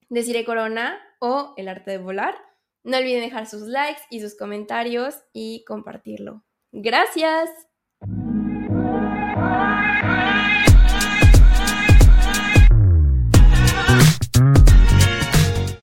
Deciré 0.08 0.44
Corona 0.44 1.00
o 1.18 1.54
El 1.56 1.68
Arte 1.68 1.90
de 1.90 1.98
Volar. 1.98 2.36
No 2.84 2.98
olviden 2.98 3.22
dejar 3.22 3.46
sus 3.46 3.62
likes 3.62 4.02
y 4.10 4.20
sus 4.20 4.36
comentarios 4.36 5.16
y 5.32 5.64
compartirlo. 5.64 6.44
Gracias. 6.70 7.50